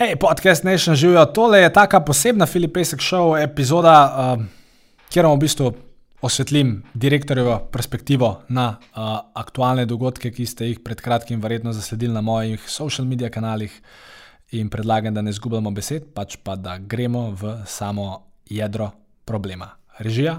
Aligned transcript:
Hej, 0.00 0.16
podcast 0.16 0.64
Nation 0.64 0.96
živijo. 0.96 1.26
Tole 1.26 1.58
je 1.58 1.72
taka 1.72 2.00
posebna 2.00 2.46
Filipesek 2.46 3.00
show 3.00 3.42
epizoda, 3.42 3.96
uh, 4.38 4.44
kjer 5.12 5.26
vam 5.26 5.36
v 5.36 5.40
bistvu 5.42 5.72
osvetlim 6.24 6.70
direktorjevo 6.94 7.58
perspektivo 7.72 8.30
na 8.48 8.78
uh, 8.80 9.02
aktualne 9.34 9.84
dogodke, 9.86 10.30
ki 10.32 10.46
ste 10.46 10.70
jih 10.70 10.78
pred 10.80 11.00
kratkim 11.04 11.40
verjetno 11.40 11.72
zasledili 11.76 12.14
na 12.14 12.20
mojih 12.20 12.64
social 12.64 13.04
media 13.04 13.28
kanalih. 13.28 13.74
In 14.56 14.70
predlagam, 14.72 15.14
da 15.14 15.20
ne 15.22 15.36
zgubljamo 15.36 15.70
besed, 15.70 16.08
pač 16.14 16.38
pa 16.42 16.56
da 16.56 16.78
gremo 16.78 17.36
v 17.36 17.58
samo 17.66 18.22
jedro 18.48 18.90
problema. 19.24 19.68
Režija, 19.98 20.38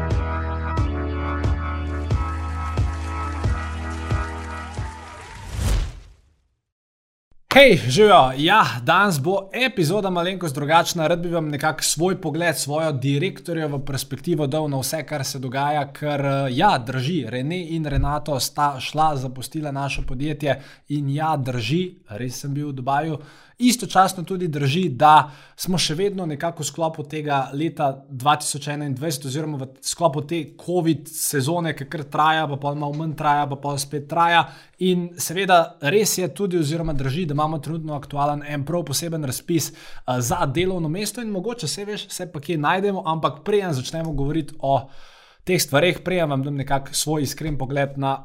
Hej, 7.53 7.81
živijo. 7.87 8.31
Ja, 8.37 8.65
danes 8.83 9.19
bo 9.19 9.49
epizoda 9.53 10.09
malenkost 10.09 10.55
drugačna. 10.55 11.07
Rad 11.07 11.19
bi 11.19 11.29
vam 11.29 11.49
nekako 11.49 11.83
svoj 11.83 12.21
pogled, 12.21 12.57
svojo 12.57 12.91
direktorjevo 12.91 13.79
perspektivo 13.85 14.47
dal 14.47 14.69
na 14.69 14.79
vse, 14.79 15.03
kar 15.05 15.25
se 15.25 15.39
dogaja, 15.39 15.93
ker 15.93 16.23
ja, 16.49 16.77
drži. 16.77 17.25
Rene 17.29 17.59
in 17.75 17.85
Renato 17.85 18.39
sta 18.39 18.79
šla, 18.79 19.15
zapustila 19.15 19.71
naše 19.71 20.01
podjetje 20.07 20.61
in 20.87 21.09
ja, 21.09 21.35
drži, 21.37 21.95
res 22.09 22.39
sem 22.39 22.53
bil 22.53 22.69
v 22.69 22.73
Dubaju. 22.79 23.19
Istočasno 23.61 24.23
tudi 24.23 24.47
drži, 24.47 24.87
da 24.89 25.29
smo 25.55 25.77
še 25.77 25.93
vedno 25.95 26.25
nekako 26.25 26.63
v 26.63 26.65
sklopu 26.65 27.03
tega 27.05 27.43
leta 27.53 27.91
2021, 28.09 29.27
oziroma 29.29 29.59
v 29.61 29.67
sklopu 29.85 30.23
te 30.25 30.39
COVID 30.57 31.11
sezone, 31.11 31.75
ki 31.77 31.85
kar 31.85 32.03
traja, 32.09 32.47
pa 32.49 32.57
pa 32.57 32.71
malo 32.73 32.97
manj 32.97 33.13
traja, 33.19 33.45
pa 33.51 33.59
pa 33.61 33.75
spet 33.77 34.07
traja. 34.09 34.47
In 34.87 35.11
seveda 35.21 35.59
res 35.93 36.15
je 36.17 36.29
tudi, 36.33 36.57
oziroma 36.57 36.95
drži, 36.97 37.27
da 37.29 37.37
imamo 37.37 37.59
trenutno 37.61 37.93
aktualen 37.99 38.41
en 38.49 38.65
prav 38.65 38.87
poseben 38.89 39.29
razpis 39.29 39.69
uh, 39.69 40.17
za 40.17 40.41
delovno 40.49 40.89
mesto 40.89 41.21
in 41.21 41.29
mogoče 41.29 41.69
se 41.69 41.85
veš, 41.85 42.07
vse 42.09 42.31
pa 42.33 42.41
kje 42.41 42.57
najdemo, 42.57 43.05
ampak 43.05 43.43
preden 43.45 43.77
začnemo 43.77 44.15
govoriti 44.17 44.57
o 44.59 44.79
teh 45.45 45.61
stvareh, 45.61 46.01
preden 46.01 46.33
vam 46.33 46.43
dam 46.49 46.57
nekako 46.57 46.97
svoj 46.97 47.29
iskren 47.29 47.61
pogled 47.61 47.93
na 48.01 48.17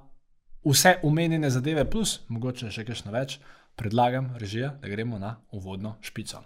vse 0.64 0.96
umenjene 1.04 1.52
zadeve, 1.52 1.84
plus 1.90 2.22
mogoče 2.32 2.72
še 2.72 2.88
kaj 2.88 3.04
več 3.12 3.38
predlagam, 3.76 4.34
režija, 4.38 4.74
da 4.82 4.88
gremo 4.88 5.18
na 5.18 5.36
uvodno 5.52 5.96
špico. 6.00 6.42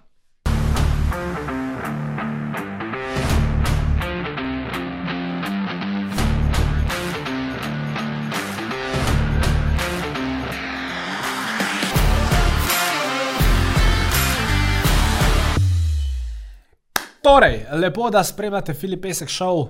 Torej, 17.22 17.66
lepo, 17.72 18.10
da 18.10 18.24
spremljate 18.24 18.74
Filipesek 18.74 19.28
show 19.28 19.68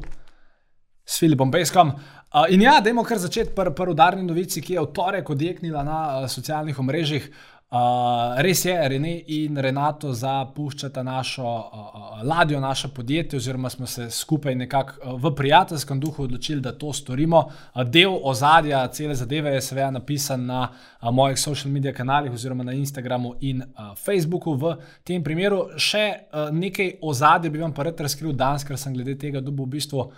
s 1.11 1.19
Filipom 1.19 1.51
Peskom. 1.51 1.91
Uh, 2.31 2.47
in 2.55 2.63
ja, 2.63 2.79
dajmo 2.81 3.03
kar 3.03 3.19
začeti 3.19 3.51
pri 3.55 3.75
pr 3.75 3.91
udarni 3.91 4.23
novici, 4.23 4.63
ki 4.63 4.77
je 4.77 4.83
v 4.85 4.93
torek 4.95 5.31
odjeknila 5.35 5.83
na 5.83 6.03
uh, 6.21 6.29
socialnih 6.31 6.79
omrežjih. 6.79 7.33
Uh, 7.71 8.35
res 8.43 8.65
je, 8.67 8.73
Rene 8.75 9.13
in 9.31 9.59
Renato 9.63 10.11
zapuščata 10.15 11.05
našo 11.07 11.47
uh, 11.47 12.23
ladjo, 12.27 12.59
naše 12.63 12.89
podjetje, 12.95 13.39
oziroma 13.39 13.71
smo 13.71 13.87
se 13.87 14.09
skupaj 14.11 14.55
nekako 14.55 14.97
uh, 15.03 15.21
v 15.23 15.35
prijateljskem 15.39 16.01
duhu 16.01 16.25
odločili, 16.25 16.61
da 16.61 16.73
to 16.79 16.93
storimo. 16.93 17.45
Uh, 17.75 17.85
del 17.85 18.15
ozadja 18.23 18.87
cele 18.95 19.15
zadeve 19.15 19.55
je 19.55 19.61
seveda 19.67 19.91
napisan 19.99 20.47
na 20.47 20.65
uh, 20.71 21.11
mojih 21.15 21.39
social 21.39 21.71
media 21.75 21.93
kanalih, 21.95 22.33
oziroma 22.33 22.67
na 22.67 22.75
Instagramu 22.75 23.37
in 23.41 23.63
uh, 23.63 23.95
Facebooku. 23.99 24.55
V 24.55 24.77
tem 25.07 25.23
primeru 25.23 25.69
še 25.79 26.05
uh, 26.11 26.51
nekaj 26.55 26.97
ozadja 27.03 27.51
bi 27.51 27.63
vam 27.63 27.75
pa 27.75 27.87
rad 27.87 28.03
razkril 28.03 28.35
danes, 28.35 28.67
ker 28.67 28.79
sem 28.79 28.95
glede 28.95 29.19
tega 29.19 29.43
dobil 29.43 29.67
v 29.67 29.79
bistvu 29.79 30.13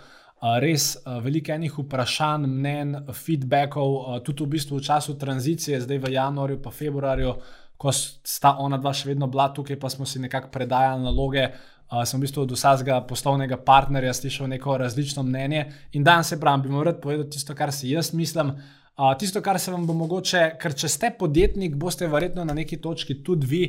res 0.59 0.97
veliko 1.23 1.53
enih 1.55 1.75
vprašanj, 1.77 2.47
mnen, 2.51 2.95
feedbackov, 3.15 4.23
tudi 4.27 4.43
v 4.43 4.53
bistvu 4.57 4.79
v 4.79 4.83
času 4.83 5.15
tranzicije, 5.19 5.79
zdaj 5.85 6.01
v 6.03 6.11
januarju, 6.17 6.59
pa 6.63 6.71
februarju, 6.71 7.35
ko 7.77 7.91
sta 7.91 8.57
ona 8.63 8.77
dva 8.79 8.93
še 8.95 9.11
vedno 9.11 9.27
bila 9.31 9.49
tukaj, 9.55 9.79
pa 9.79 9.91
smo 9.91 10.07
si 10.07 10.21
nekako 10.23 10.51
predajali 10.53 11.03
naloge. 11.03 11.47
Uh, 11.93 12.01
sem 12.07 12.17
v 12.17 12.25
bistvu 12.25 12.45
od 12.47 12.53
vsakega 12.55 13.01
poslovnega 13.05 13.57
partnerja 13.61 14.13
slišal 14.17 14.47
neko 14.49 14.79
različno 14.81 15.21
mnenje 15.23 15.65
in 15.93 16.03
danes 16.03 16.31
se 16.31 16.39
pravim, 16.41 16.63
bi 16.63 16.71
mu 16.71 16.81
rad 16.83 17.01
povedal 17.03 17.27
tisto, 17.29 17.53
kar 17.53 17.73
si 17.75 17.91
jaz 17.91 18.13
mislim. 18.17 18.53
Uh, 18.97 19.11
tisto, 19.19 19.41
kar 19.45 19.59
se 19.59 19.71
vam 19.71 19.85
bo 19.85 19.93
mogoče, 19.97 20.55
ker 20.61 20.73
če 20.73 20.89
ste 20.89 21.11
podjetnik, 21.19 21.75
boste 21.77 22.07
verjetno 22.09 22.45
na 22.47 22.55
neki 22.57 22.79
točki 22.81 23.19
tudi 23.25 23.49
vi, 23.49 23.61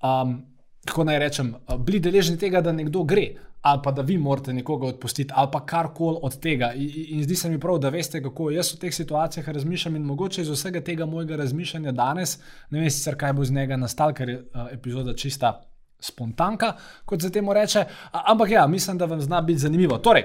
um, 0.00 0.38
kako 0.86 1.04
naj 1.04 1.18
rečem, 1.18 1.54
bili 1.78 2.00
deležni 2.00 2.38
tega, 2.38 2.60
da 2.60 2.72
nekdo 2.72 3.02
gre 3.04 3.28
ali 3.60 3.80
pa 3.84 3.92
da 3.92 4.02
vi 4.02 4.18
morate 4.18 4.52
nekoga 4.52 4.86
odpustiti, 4.86 5.32
ali 5.36 5.48
pa 5.52 5.66
karkoli 5.66 6.18
od 6.22 6.40
tega. 6.40 6.72
In, 6.72 6.90
in 7.08 7.22
zdi 7.22 7.36
se 7.36 7.50
mi 7.50 7.60
prav, 7.60 7.78
da 7.78 7.88
veste, 7.88 8.22
kako 8.22 8.50
jaz 8.50 8.72
v 8.74 8.78
teh 8.78 8.94
situacijah 8.94 9.48
razmišljam, 9.48 9.96
in 9.96 10.02
mogoče 10.02 10.42
iz 10.42 10.48
vsega 10.48 10.80
tega 10.80 11.06
mojega 11.06 11.36
razmišljanja 11.36 11.92
danes, 11.92 12.38
ne 12.70 12.80
vem 12.80 12.90
sicer, 12.90 13.16
kaj 13.18 13.32
bo 13.32 13.42
iz 13.42 13.50
njega 13.50 13.76
nastalo, 13.76 14.14
ker 14.14 14.28
je 14.28 14.38
uh, 14.38 14.68
epizoda 14.72 15.14
čista 15.14 15.52
spontanka, 16.00 16.72
kot 17.04 17.22
se 17.22 17.32
temu 17.32 17.52
reče. 17.52 17.84
Ampak 18.12 18.50
ja, 18.50 18.66
mislim, 18.66 18.98
da 18.98 19.04
vam 19.04 19.20
zna 19.20 19.40
biti 19.40 19.58
zanimivo. 19.58 19.98
Torej, 19.98 20.24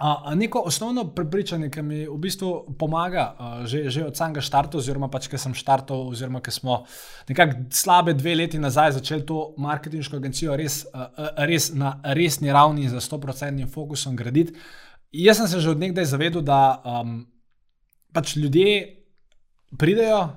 Uh, 0.00 0.34
neko 0.34 0.62
osnovno 0.64 1.04
prepričanje, 1.14 1.68
ki 1.70 1.82
mi 1.82 1.98
v 2.08 2.16
bistvu 2.16 2.74
pomaga 2.78 3.24
uh, 3.36 3.66
že, 3.68 3.82
že 3.90 4.04
od 4.08 4.16
samega 4.16 4.40
štarta, 4.40 4.78
oziroma 4.80 5.10
pač, 5.12 5.26
ki 5.28 5.36
sem 5.36 5.52
štartal, 5.52 6.06
oziroma 6.08 6.40
ki 6.40 6.54
smo 6.56 6.78
nekako 7.28 7.66
slabe 7.76 8.14
dve 8.16 8.32
leti 8.34 8.58
nazaj 8.58 8.94
začeli 8.96 9.26
to 9.28 9.42
marketinško 9.60 10.16
agencijo 10.16 10.56
res, 10.56 10.86
uh, 10.94 11.34
res 11.44 11.74
na 11.76 11.98
resni 12.16 12.48
ravni 12.48 12.88
za 12.88 13.00
100% 13.04 13.68
fokusom 13.68 14.16
graditi. 14.16 14.56
Jaz 15.12 15.42
sem 15.42 15.52
se 15.52 15.60
že 15.60 15.74
od 15.74 15.84
nekdaj 15.84 16.08
zavedel, 16.08 16.40
da 16.48 16.80
um, 16.80 17.20
pač 18.16 18.36
ljudje 18.40 18.96
pridejo 19.76 20.30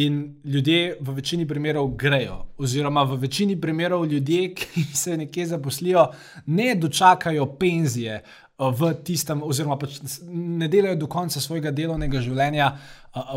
in 0.00 0.40
ljudje 0.44 0.96
v 1.00 1.12
večini 1.12 1.44
primerov 1.46 1.92
grejo. 1.98 2.46
Oziroma, 2.56 3.02
v 3.02 3.20
večini 3.20 3.60
primerov 3.60 4.06
ljudje, 4.06 4.54
ki 4.54 4.82
se 4.94 5.16
nekje 5.16 5.46
zaposlijo, 5.46 6.08
ne 6.46 6.74
dočakajo 6.74 7.46
penzije 7.58 8.22
v 8.58 8.90
tistem, 9.06 9.42
oziroma 9.46 9.76
pač 9.78 10.00
ne 10.26 10.66
delajo 10.68 10.98
do 10.98 11.06
konca 11.10 11.40
svojega 11.40 11.70
delovnega 11.70 12.20
življenja 12.24 12.72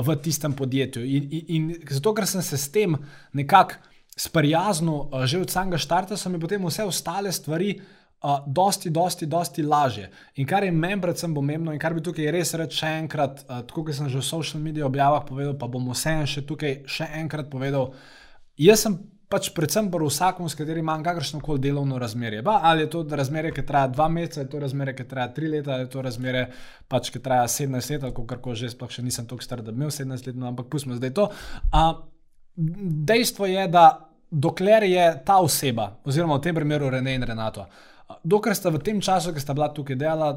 v 0.01 0.15
tistem 0.25 0.55
podjetju. 0.57 1.05
In, 1.05 1.27
in, 1.29 1.45
in 1.47 1.71
zato, 1.93 2.13
ker 2.17 2.25
sem 2.25 2.41
se 2.41 2.57
s 2.57 2.71
tem 2.73 2.97
nekako 3.37 3.77
sprijaznil 4.17 5.25
že 5.29 5.41
od 5.45 5.53
samega 5.53 5.77
štarta, 5.77 6.17
so 6.17 6.29
mi 6.29 6.41
potem 6.41 6.61
vse 6.65 6.85
ostale 6.89 7.31
stvari. 7.31 7.75
Uh, 8.21 8.37
dosti, 8.45 8.91
dosti, 8.93 9.25
dosti 9.25 9.63
lažje. 9.65 10.11
In 10.37 10.45
kar 10.45 10.61
je 10.61 10.69
meni 10.69 11.01
predvsem 11.01 11.33
pomembno, 11.33 11.71
in 11.73 11.79
kar 11.81 11.95
bi 11.97 12.03
tukaj 12.05 12.27
res 12.29 12.51
rekel 12.53 12.75
še 12.77 12.91
enkrat, 12.99 13.39
uh, 13.47 13.63
tako 13.65 13.87
kot 13.87 13.97
sem 13.97 14.11
že 14.13 14.19
v 14.19 14.27
social 14.27 14.61
medijih 14.61 14.85
objavah 14.85 15.23
povedal, 15.25 15.55
pa 15.57 15.65
bom 15.65 15.87
vseeno 15.89 16.27
še 16.29 16.43
tukaj 16.45 16.83
še 16.85 17.07
enkrat 17.17 17.49
povedal. 17.49 17.95
Jaz 18.61 18.85
sem 18.85 18.99
pač 19.31 19.49
predvsem 19.55 19.87
pri 19.91 20.07
vsakom, 20.09 20.49
s 20.51 20.57
katerim 20.59 20.83
imam 20.83 21.03
kakršno 21.03 21.39
koli 21.39 21.63
delovno 21.63 21.99
razmerje. 22.01 22.41
Ba, 22.43 22.59
ali 22.67 22.83
je 22.83 22.89
to 22.91 23.05
razmerje, 23.09 23.53
ki 23.55 23.65
traja 23.65 23.87
dva 23.87 24.09
meseca, 24.11 24.41
ali 24.41 24.47
je 24.47 24.51
to 24.51 24.59
razmerje, 24.59 24.95
ki 24.99 25.07
traja 25.07 25.33
tri 25.33 25.47
leta, 25.47 25.73
ali 25.73 25.87
je 25.87 25.91
to 25.95 26.03
razmerje, 26.03 26.45
pač, 26.91 27.09
ki 27.15 27.23
traja 27.23 27.47
17 27.47 27.95
let, 27.95 28.05
kako 28.09 28.25
kar 28.27 28.41
koli 28.43 28.59
že, 28.59 28.71
sploh 28.75 28.91
še 28.91 29.05
nisem 29.05 29.29
tako 29.29 29.45
star, 29.45 29.63
da 29.63 29.71
bi 29.71 29.79
imel 29.79 29.93
17 29.95 30.27
let, 30.27 30.39
no, 30.39 30.49
ampak 30.51 30.67
pustimo 30.73 30.99
zdaj 30.99 31.13
to. 31.15 31.29
A, 31.71 31.85
dejstvo 33.11 33.47
je, 33.47 33.67
da 33.71 33.85
dokler 34.31 34.83
je 34.83 35.07
ta 35.25 35.39
oseba, 35.43 35.93
oziroma 36.05 36.39
v 36.39 36.45
tem 36.47 36.55
primeru 36.55 36.91
Rene 36.91 37.15
in 37.15 37.23
Renato, 37.27 37.67
dokler 38.23 38.55
sta 38.55 38.69
v 38.69 38.79
tem 38.83 39.01
času, 39.01 39.33
ki 39.33 39.41
sta 39.41 39.53
bila 39.57 39.69
tukaj, 39.73 39.95
delala 39.99 40.29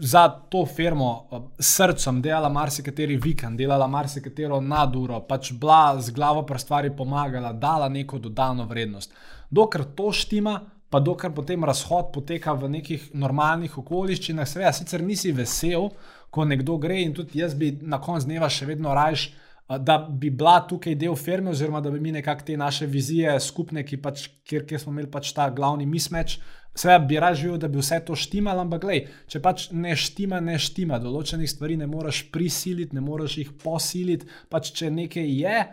za 0.00 0.28
to 0.50 0.64
firmo, 0.66 1.10
s 1.58 1.74
srcem, 1.76 2.20
delala 2.22 2.48
marsikateri 2.52 3.16
vikend, 3.20 3.58
delala 3.58 3.88
marsikatero 3.90 4.60
naduro, 4.60 5.20
pač 5.28 5.52
bila 5.52 5.96
z 6.00 6.14
glavo 6.16 6.42
pri 6.48 6.58
stvari 6.58 6.90
pomagala, 6.96 7.52
dala 7.52 7.88
neko 7.88 8.18
dodano 8.18 8.66
vrednost. 8.70 9.14
Dokler 9.50 9.84
to 9.96 10.12
štima, 10.12 10.58
pa 10.90 11.00
dokler 11.00 11.32
potem 11.34 11.64
razhod 11.64 12.10
poteka 12.14 12.52
v 12.58 12.70
nekih 12.78 13.10
normalnih 13.14 13.78
okoliščinah, 13.78 14.48
seveda, 14.48 14.72
sicer 14.74 15.04
nisi 15.06 15.32
vesel, 15.32 15.90
ko 16.30 16.44
nekdo 16.46 16.78
gre 16.78 17.00
in 17.02 17.14
tudi 17.14 17.40
jaz 17.42 17.54
bi 17.58 17.72
na 17.82 17.98
koncu 18.02 18.28
dneva 18.28 18.48
še 18.50 18.68
vedno 18.68 18.94
rajš 18.94 19.30
da 19.78 19.98
bi 19.98 20.30
bila 20.30 20.60
tukaj 20.66 20.94
del 20.98 21.14
firme, 21.16 21.50
oziroma 21.50 21.80
da 21.80 21.90
bi 21.90 22.00
mi 22.00 22.12
nekako 22.12 22.42
te 22.46 22.56
naše 22.56 22.86
vizije 22.86 23.40
skupne, 23.40 23.84
pač, 24.02 24.26
kjer, 24.44 24.64
kjer 24.66 24.80
smo 24.80 24.92
imeli 24.92 25.10
pač 25.10 25.32
ta 25.32 25.50
glavni 25.50 25.86
mismeč. 25.86 26.38
Seveda 26.74 27.04
bi 27.06 27.18
rad 27.20 27.36
živel, 27.38 27.58
da 27.58 27.68
bi 27.68 27.78
vse 27.78 28.00
to 28.06 28.16
štimalo, 28.18 28.64
ampak 28.64 28.82
glej, 28.82 29.00
če 29.30 29.40
pač 29.42 29.68
ne 29.74 29.94
štima, 29.98 30.40
ne 30.42 30.58
štima, 30.58 30.98
določenih 31.02 31.50
stvari 31.50 31.76
ne 31.78 31.86
moreš 31.90 32.24
prisiliti, 32.34 32.94
ne 32.98 33.02
moreš 33.04 33.36
jih 33.42 33.52
posiliti. 33.62 34.26
Pač 34.50 34.72
če 34.78 34.90
nekaj 34.94 35.32
je, 35.38 35.64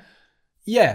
je, 0.73 0.87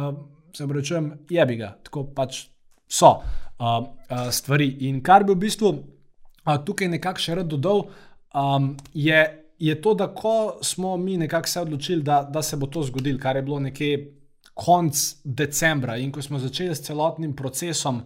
uh, 0.00 0.12
se 0.56 0.68
rečem, 0.72 1.12
je 1.30 1.46
bi 1.48 1.56
ga, 1.60 1.74
tako 1.84 2.06
pač 2.16 2.46
so 2.88 3.18
uh, 3.18 3.80
uh, 3.84 4.28
stvari. 4.32 4.70
In 4.88 5.02
kar 5.04 5.24
bi 5.28 5.34
v 5.34 5.42
bistvu 5.44 5.72
uh, 5.72 6.56
tukaj 6.64 6.92
nekako 6.92 7.24
še 7.24 7.40
rad 7.40 7.52
dodal, 7.52 7.88
um, 8.32 8.76
je 8.96 9.24
je 9.58 9.80
to, 9.82 9.94
da 9.94 10.06
ko 10.14 10.58
smo 10.62 10.96
mi 10.96 11.16
nekako 11.16 11.48
se 11.48 11.60
odločili, 11.60 12.02
da, 12.02 12.22
da 12.32 12.42
se 12.42 12.56
bo 12.56 12.66
to 12.66 12.82
zgodilo, 12.82 13.18
kar 13.18 13.36
je 13.36 13.42
bilo 13.42 13.60
nekje 13.60 14.12
konec 14.54 15.16
decembra 15.24 15.96
in 15.96 16.12
ko 16.12 16.22
smo 16.22 16.38
začeli 16.38 16.74
s 16.74 16.82
celotnim 16.82 17.36
procesom 17.36 18.00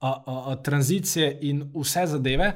a, 0.00 0.08
a, 0.08 0.44
a, 0.50 0.56
tranzicije 0.56 1.38
in 1.40 1.70
vse 1.74 2.06
zadeve. 2.06 2.52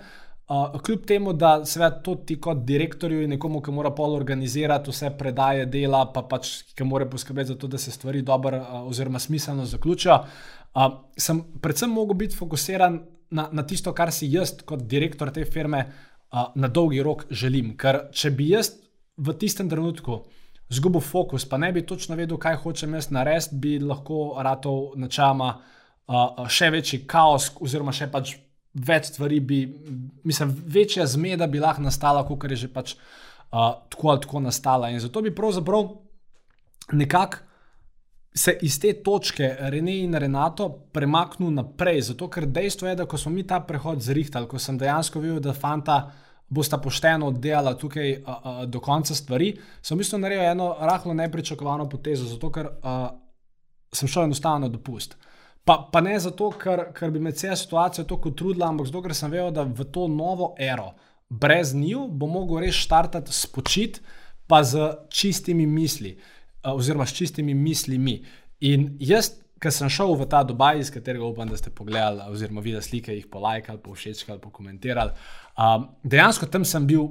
Uh, 0.47 0.81
kljub 0.83 1.07
temu, 1.07 1.33
da 1.33 1.65
se 1.65 1.91
to 2.03 2.15
ti 2.15 2.41
kot 2.41 2.59
direktorju 2.65 3.23
in 3.23 3.31
nekomu, 3.31 3.61
ki 3.61 3.73
mora 3.75 3.91
pol 3.91 4.15
organizirati 4.15 4.91
vse 4.91 5.11
predaje 5.19 5.65
dela, 5.67 6.05
pa 6.15 6.23
pač 6.23 6.51
ki 6.75 6.85
mora 6.87 7.07
poskrbeti 7.11 7.49
za 7.49 7.57
to, 7.59 7.67
da 7.67 7.79
se 7.79 7.91
stvari 7.91 8.23
dobro 8.23 8.61
uh, 8.61 8.87
oziroma 8.87 9.19
smiselno 9.19 9.65
zaključijo, 9.67 10.21
uh, 10.75 10.87
sem 11.19 11.43
predvsem 11.63 11.91
mogel 11.91 12.15
biti 12.15 12.37
fokusiran 12.37 13.01
na, 13.31 13.49
na 13.53 13.67
tisto, 13.67 13.93
kar 13.93 14.13
si 14.13 14.31
jaz 14.31 14.55
kot 14.65 14.87
direktor 14.87 15.31
te 15.35 15.45
firme 15.45 15.83
na 16.33 16.69
dolgi 16.69 17.03
rok 17.03 17.27
želim. 17.31 17.75
Ker 17.79 18.09
če 18.13 18.31
bi 18.35 18.51
jaz 18.51 18.73
v 19.17 19.35
tistem 19.39 19.71
trenutku 19.71 20.23
izgubil 20.71 21.01
fokus, 21.01 21.47
pa 21.49 21.59
ne 21.59 21.71
bi 21.73 21.85
točno 21.87 22.17
vedel, 22.19 22.39
kaj 22.43 22.59
hočem 22.65 22.97
jaz 22.99 23.11
narediti, 23.15 23.57
bi 23.63 23.77
lahko 23.79 24.35
ratov 24.43 24.97
načama 24.99 25.53
uh, 25.55 26.43
še 26.51 26.71
večji 26.75 27.05
kaos, 27.07 27.53
oziroma 27.63 27.95
še 27.95 28.11
pač 28.11 28.35
več 28.77 29.13
stvari, 29.13 29.41
bi, 29.41 29.61
mislim, 30.27 30.53
večja 30.53 31.07
zmeda 31.09 31.47
bi 31.49 31.63
lahko 31.63 31.87
nastala, 31.87 32.27
kot 32.29 32.51
je 32.51 32.67
že 32.67 32.73
pač 32.73 32.97
uh, 32.97 33.79
tako 33.89 34.11
ali 34.13 34.25
tako 34.27 34.43
nastala. 34.45 34.91
In 34.91 35.01
zato 35.01 35.23
bi 35.23 35.35
pravzaprav 35.35 35.93
nekako. 36.93 37.46
Se 38.37 38.53
iz 38.63 38.77
te 38.81 38.93
točke 38.93 39.49
Rene 39.73 39.95
in 40.05 40.15
Renato 40.15 40.69
premaknil 40.93 41.55
naprej, 41.57 42.03
zato 42.11 42.29
ker 42.29 42.45
dejstvo 42.47 42.89
je, 42.89 42.97
da 42.99 43.07
ko 43.09 43.17
smo 43.19 43.33
mi 43.33 43.47
ta 43.47 43.63
prehod 43.65 44.03
zrihtali, 44.05 44.49
ko 44.49 44.59
sem 44.61 44.77
dejansko 44.79 45.23
videl, 45.23 45.41
da 45.41 45.55
fanta 45.57 45.97
bosta 46.49 46.79
pošteno 46.79 47.31
oddelala 47.33 47.75
tukaj 47.75 48.13
a, 48.13 48.35
a, 48.35 48.67
do 48.67 48.81
konca 48.81 49.15
stvari, 49.15 49.55
sem 49.83 49.97
v 49.97 50.05
bistvu 50.05 50.21
naredil 50.21 50.45
eno 50.51 50.69
rahlo 50.81 51.15
nepričakovano 51.17 51.89
potezo, 51.89 52.29
zato 52.29 52.53
ker 52.53 52.69
a, 52.83 52.99
sem 53.97 54.09
šel 54.09 54.29
enostavno 54.29 54.67
na 54.67 54.73
dopust. 54.73 55.17
Pa, 55.65 55.81
pa 55.93 56.05
ne 56.05 56.19
zato, 56.21 56.53
ker, 56.61 56.91
ker 56.95 57.11
bi 57.11 57.23
me 57.23 57.33
cela 57.33 57.57
situacija 57.57 58.05
tako 58.07 58.31
trudila, 58.37 58.69
ampak 58.69 58.93
zato, 58.93 59.03
ker 59.03 59.17
sem 59.17 59.33
vedel, 59.33 59.51
da 59.57 59.65
v 59.65 59.89
to 59.91 60.07
novo 60.13 60.53
ero, 60.61 60.93
brez 61.29 61.73
njiju, 61.75 62.07
bo 62.13 62.29
mogel 62.31 62.63
res 62.63 62.77
štartati 62.85 63.33
spočit, 63.35 64.03
pa 64.47 64.61
z 64.63 64.93
čistimi 65.11 65.67
misli, 65.67 66.15
a, 66.15 66.36
oziroma 66.75 67.07
s 67.07 67.15
čistimi 67.15 67.55
mislimi. 67.55 68.25
In 68.61 68.97
jaz 69.01 69.31
Ker 69.57 69.73
sem 69.73 69.89
šel 69.89 70.13
v 70.21 70.27
ta 70.29 70.43
Dubaj, 70.45 70.83
iz 70.83 70.91
katerega 70.93 71.25
upam, 71.25 71.49
da 71.49 71.57
ste 71.57 71.71
pogledali, 71.73 72.21
oziroma 72.29 72.61
videli 72.61 72.85
slike, 72.85 73.15
jih 73.17 73.29
polajkali, 73.33 73.81
po 73.81 73.95
všečkali, 73.97 74.41
po 74.41 74.51
komentirali. 74.53 75.15
Um, 75.57 75.87
dejansko 76.05 76.49
tam 76.53 76.67
sem 76.69 76.85
bil 76.85 77.07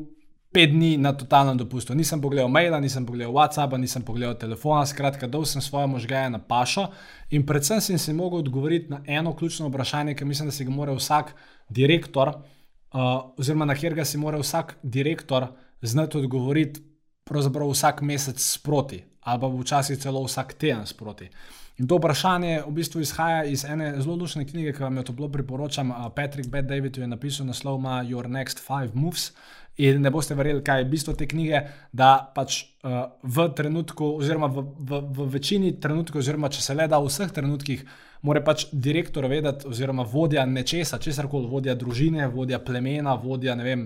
pet 0.54 0.70
dni 0.70 0.94
na 1.02 1.16
totalnem 1.18 1.58
dopustu. 1.58 1.96
Nisem 1.98 2.22
pogledal 2.22 2.52
maila, 2.54 2.78
nisem 2.80 3.06
pogledal 3.06 3.34
WhatsAppa, 3.34 3.80
nisem 3.82 4.06
pogledal 4.06 4.38
telefona, 4.38 4.86
skratka, 4.86 5.28
dal 5.28 5.48
sem 5.50 5.62
svoje 5.62 5.90
možgaje 5.90 6.30
na 6.30 6.40
pašo 6.40 6.86
in 7.34 7.48
predvsem 7.50 7.82
sem 7.82 7.98
si 7.98 8.14
mogel 8.14 8.46
odgovoriti 8.46 8.94
na 8.94 9.02
eno 9.08 9.34
ključno 9.36 9.68
vprašanje, 9.68 10.14
ki 10.16 10.26
mislim, 10.26 10.48
da 10.48 10.56
si 10.56 10.70
ga 10.70 10.72
mora 10.72 10.94
vsak 10.94 11.34
direktor, 11.70 12.30
uh, 12.30 13.34
oziroma 13.42 13.66
na 13.66 13.74
katerega 13.74 14.06
si 14.06 14.22
mora 14.22 14.38
vsak 14.38 14.78
direktor 14.84 15.50
znati 15.82 16.22
odgovoriti, 16.22 16.86
pravzaprav 17.26 17.74
vsak 17.74 18.06
mesec 18.06 18.38
sproti, 18.40 19.02
ali 19.26 19.42
pa 19.42 19.48
včasih 19.50 20.00
celo 20.00 20.24
vsak 20.24 20.54
teden 20.54 20.86
sproti. 20.86 21.30
In 21.78 21.90
to 21.92 21.98
vprašanje 22.00 22.62
v 22.68 22.72
bistvu 22.72 23.02
izhaja 23.04 23.44
iz 23.52 23.66
ene 23.68 23.90
zelo 24.02 24.16
lušne 24.16 24.46
knjige, 24.48 24.74
ki 24.78 24.84
vam 24.84 24.98
jo 24.98 25.04
toplo 25.10 25.28
priporočam. 25.30 25.92
Patrick 26.16 26.48
Bed 26.50 26.70
David 26.72 26.98
je 26.98 27.08
napisal 27.08 27.50
naslov 27.50 27.82
Your 28.08 28.30
Next 28.32 28.64
Five 28.64 28.94
Moves. 28.94 29.34
In 29.78 30.02
ne 30.02 30.12
boste 30.12 30.36
verjeli, 30.36 30.64
kaj 30.64 30.82
je 30.82 30.88
bistvo 30.88 31.14
te 31.20 31.28
knjige, 31.28 31.60
da 31.92 32.16
pač 32.36 32.62
uh, 32.64 33.10
v 33.24 33.48
trenutku, 33.58 34.14
oziroma 34.22 34.48
v, 34.48 34.64
v, 34.80 35.00
v 35.18 35.28
večini 35.34 35.74
trenutkov, 35.84 36.22
oziroma 36.24 36.48
če 36.48 36.64
se 36.64 36.76
le 36.78 36.88
da 36.88 37.02
v 37.04 37.10
vseh 37.10 37.34
trenutkih, 37.36 37.84
mora 38.26 38.40
pač 38.46 38.70
direktor 38.72 39.28
vedeti, 39.28 39.68
oziroma 39.68 40.06
vodja 40.08 40.46
nečesa, 40.48 41.00
česar 41.04 41.28
koli, 41.28 41.50
vodja 41.52 41.76
družine, 41.76 42.30
vodja 42.32 42.62
plemena, 42.64 43.18
vodja 43.20 43.58
ne 43.60 43.68
vem, 43.68 43.84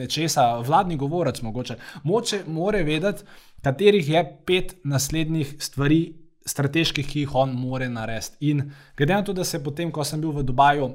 nečesa, 0.00 0.48
vladni 0.64 0.96
govorec 0.96 1.42
mogoče. 1.44 1.76
Moče 2.08 2.46
mora 2.48 2.80
vedeti, 2.86 3.28
katerih 3.66 4.08
je 4.08 4.24
pet 4.48 4.78
naslednjih 4.88 5.56
stvari 5.60 6.00
strateških, 6.46 7.06
ki 7.06 7.26
jih 7.26 7.34
on 7.36 7.52
more 7.58 7.88
narediti. 7.92 8.38
In 8.52 8.70
glede 8.96 9.14
na 9.14 9.24
to, 9.26 9.34
da 9.36 9.44
se 9.44 9.60
potem, 9.62 9.92
ko 9.92 10.04
sem 10.06 10.22
bil 10.22 10.32
v 10.32 10.46
Dubaju, 10.46 10.94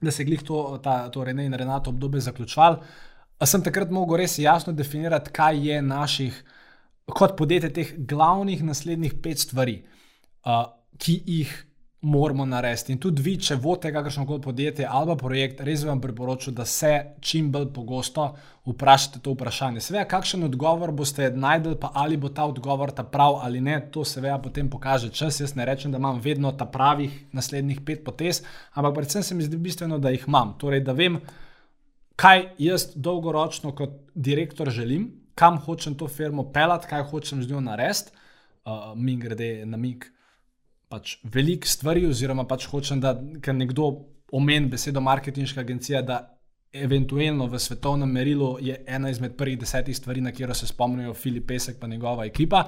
da 0.00 0.10
se 0.10 0.22
je 0.22 0.26
glih 0.26 0.42
to, 0.46 0.80
to 1.12 1.24
Rene 1.24 1.46
in 1.46 1.54
Renato 1.54 1.90
obdobje 1.90 2.20
zaključval, 2.26 2.82
sem 3.46 3.62
takrat 3.62 3.90
mogel 3.94 4.22
res 4.22 4.38
jasno 4.38 4.72
definirati, 4.72 5.30
kaj 5.34 5.62
je 5.68 5.82
naših, 5.82 6.42
kot 7.06 7.36
podjetje, 7.38 7.72
teh 7.72 7.94
glavnih 8.10 8.64
naslednjih 8.66 9.14
pet 9.22 9.44
stvari, 9.46 9.82
uh, 10.44 10.66
ki 10.98 11.20
jih 11.26 11.54
moramo 12.00 12.44
narediti. 12.46 12.92
In 12.92 13.00
tudi 13.02 13.22
vi, 13.22 13.32
če 13.42 13.56
vodite 13.58 13.90
kakršno 13.92 14.24
koli 14.26 14.42
podjetje 14.42 14.86
ali 14.86 15.16
projekt, 15.18 15.60
res 15.66 15.82
vam 15.84 16.00
priporočam, 16.00 16.54
da 16.54 16.64
se 16.64 16.92
čim 17.20 17.50
bolj 17.52 17.72
pogosto 17.74 18.28
vprašate 18.68 19.18
to 19.24 19.34
vprašanje. 19.34 19.82
Seveda, 19.82 20.04
kakšen 20.10 20.46
odgovor 20.46 20.92
boste 20.94 21.30
najdel, 21.34 21.74
pa 21.80 21.90
ali 21.94 22.16
bo 22.16 22.30
ta 22.30 22.46
odgovor 22.46 22.92
ta 22.94 23.02
prav 23.02 23.40
ali 23.42 23.60
ne, 23.60 23.80
to 23.90 24.04
seveda 24.04 24.38
potem 24.42 24.70
pokaže 24.70 25.10
čas. 25.10 25.40
Jaz 25.40 25.56
ne 25.58 25.66
rečem, 25.66 25.92
da 25.92 25.98
imam 25.98 26.20
vedno 26.22 26.52
ta 26.52 26.66
pravih 26.66 27.18
naslednjih 27.32 27.82
pet 27.86 28.04
potez, 28.04 28.42
ampak 28.74 28.94
predvsem 28.94 29.22
se 29.22 29.34
mi 29.34 29.46
zdi 29.48 29.56
bistveno, 29.56 29.98
da 29.98 30.14
jih 30.14 30.28
imam. 30.28 30.54
Torej, 30.58 30.84
da 30.86 30.94
vem, 30.94 31.18
kaj 32.18 32.44
jaz 32.58 32.88
dolgoročno 32.94 33.72
kot 33.78 33.94
direktor 34.14 34.70
želim, 34.74 35.10
kam 35.38 35.58
hočem 35.62 35.94
to 35.94 36.08
firmo 36.08 36.48
pelati, 36.52 36.88
kaj 36.90 37.06
hočem 37.12 37.42
z 37.42 37.52
njo 37.52 37.60
narediti. 37.60 38.10
Uh, 38.68 38.92
mi 38.96 39.16
grede 39.16 39.66
na 39.66 39.78
mig 39.80 40.04
pač 40.88 41.16
veliko 41.22 41.68
stvari, 41.68 42.06
oziroma 42.08 42.44
pač 42.48 42.66
hočem, 42.68 43.00
da 43.00 43.14
nekdo 43.52 43.92
omeni 44.32 44.68
besedo 44.68 45.00
marketinška 45.00 45.60
agencija, 45.60 46.02
da 46.02 46.37
eventualno 46.72 47.46
v 47.46 47.58
svetovnem 47.58 48.10
merilu 48.10 48.56
je 48.60 48.84
ena 48.86 49.10
izmed 49.10 49.36
prvih 49.36 49.58
desetih 49.58 49.96
stvari, 49.96 50.20
na 50.20 50.30
katero 50.30 50.54
se 50.54 50.66
spomnijo 50.66 51.14
Filip 51.14 51.46
Pesek 51.46 51.82
in 51.82 51.90
njegova 51.90 52.24
ekipa. 52.24 52.64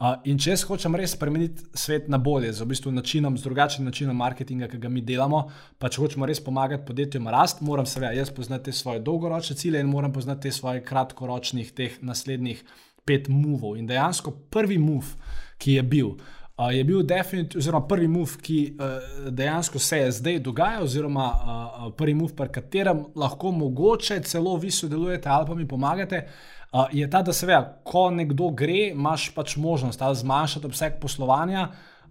Uh, 0.00 0.14
in 0.24 0.38
če 0.40 0.54
hočem 0.64 0.94
res 0.96 1.12
spremeniti 1.12 1.66
svet 1.76 2.06
na 2.08 2.16
bolje, 2.18 2.52
z, 2.52 2.64
v 2.64 2.70
bistvu 2.70 2.92
načinom, 2.92 3.36
z 3.36 3.44
drugačnim 3.44 3.84
načinom 3.84 4.16
marketinga, 4.16 4.68
ki 4.72 4.78
ga 4.80 4.88
mi 4.88 5.02
delamo, 5.04 5.42
pa 5.78 5.90
če 5.92 6.00
hočemo 6.00 6.26
res 6.26 6.40
pomagati 6.40 6.86
podjetjem 6.88 7.28
rast, 7.28 7.60
moram 7.60 7.84
seveda 7.84 8.14
jaz 8.16 8.30
poznati 8.32 8.72
svoje 8.72 9.02
dolgoročne 9.04 9.56
cilje 9.56 9.80
in 9.80 9.92
moram 9.92 10.12
poznati 10.12 10.52
svoje 10.52 10.80
kratkoročnih, 10.84 11.74
teh 11.76 12.00
naslednjih 12.00 12.64
pet 13.04 13.28
muvov. 13.28 13.76
In 13.76 13.90
dejansko 13.90 14.32
prvi 14.48 14.78
muv, 14.80 15.12
ki 15.60 15.76
je 15.76 15.82
bil, 15.84 16.14
uh, 16.14 16.39
je 16.68 16.84
bil 16.84 17.02
definitivno, 17.02 17.58
oziroma 17.58 17.86
prvi 17.88 18.08
move, 18.08 18.40
ki 18.42 18.76
uh, 18.76 19.30
dejansko 19.32 19.78
se 19.78 19.98
je 19.98 20.10
zdaj 20.12 20.38
dogajal, 20.38 20.84
oziroma 20.84 21.26
uh, 21.26 21.92
prvi 21.96 22.14
move, 22.14 22.34
pri 22.36 22.48
katerem 22.52 23.04
lahko 23.16 23.50
mogoče 23.50 24.20
celo 24.22 24.56
vi 24.56 24.70
sodelujete 24.70 25.28
ali 25.28 25.46
pa 25.46 25.54
mi 25.54 25.68
pomagate. 25.68 26.26
Uh, 26.72 26.84
je 26.92 27.10
ta, 27.10 27.22
da 27.22 27.32
se 27.32 27.46
ve, 27.46 27.58
ko 27.84 28.10
nekdo 28.10 28.50
gre, 28.50 28.90
imaš 28.90 29.30
pač 29.34 29.56
možnost 29.56 30.02
zmanjšati 30.14 30.66
obseg 30.66 31.00
poslovanja, 31.00 31.68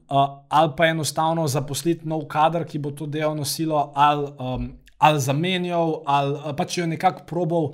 uh, 0.10 0.26
ali 0.50 0.72
pa 0.78 0.88
enostavno 0.88 1.48
zaposliti 1.48 2.08
nov 2.08 2.26
kader, 2.28 2.66
ki 2.66 2.80
bo 2.80 2.92
to 2.92 3.06
delovno 3.06 3.46
silo 3.46 3.92
ali, 3.96 4.32
um, 4.40 4.72
ali 5.00 5.22
zamenjal, 5.24 6.02
ali 6.06 6.54
pač 6.58 6.78
jo 6.78 6.88
nekako 6.88 7.26
probal 7.28 7.72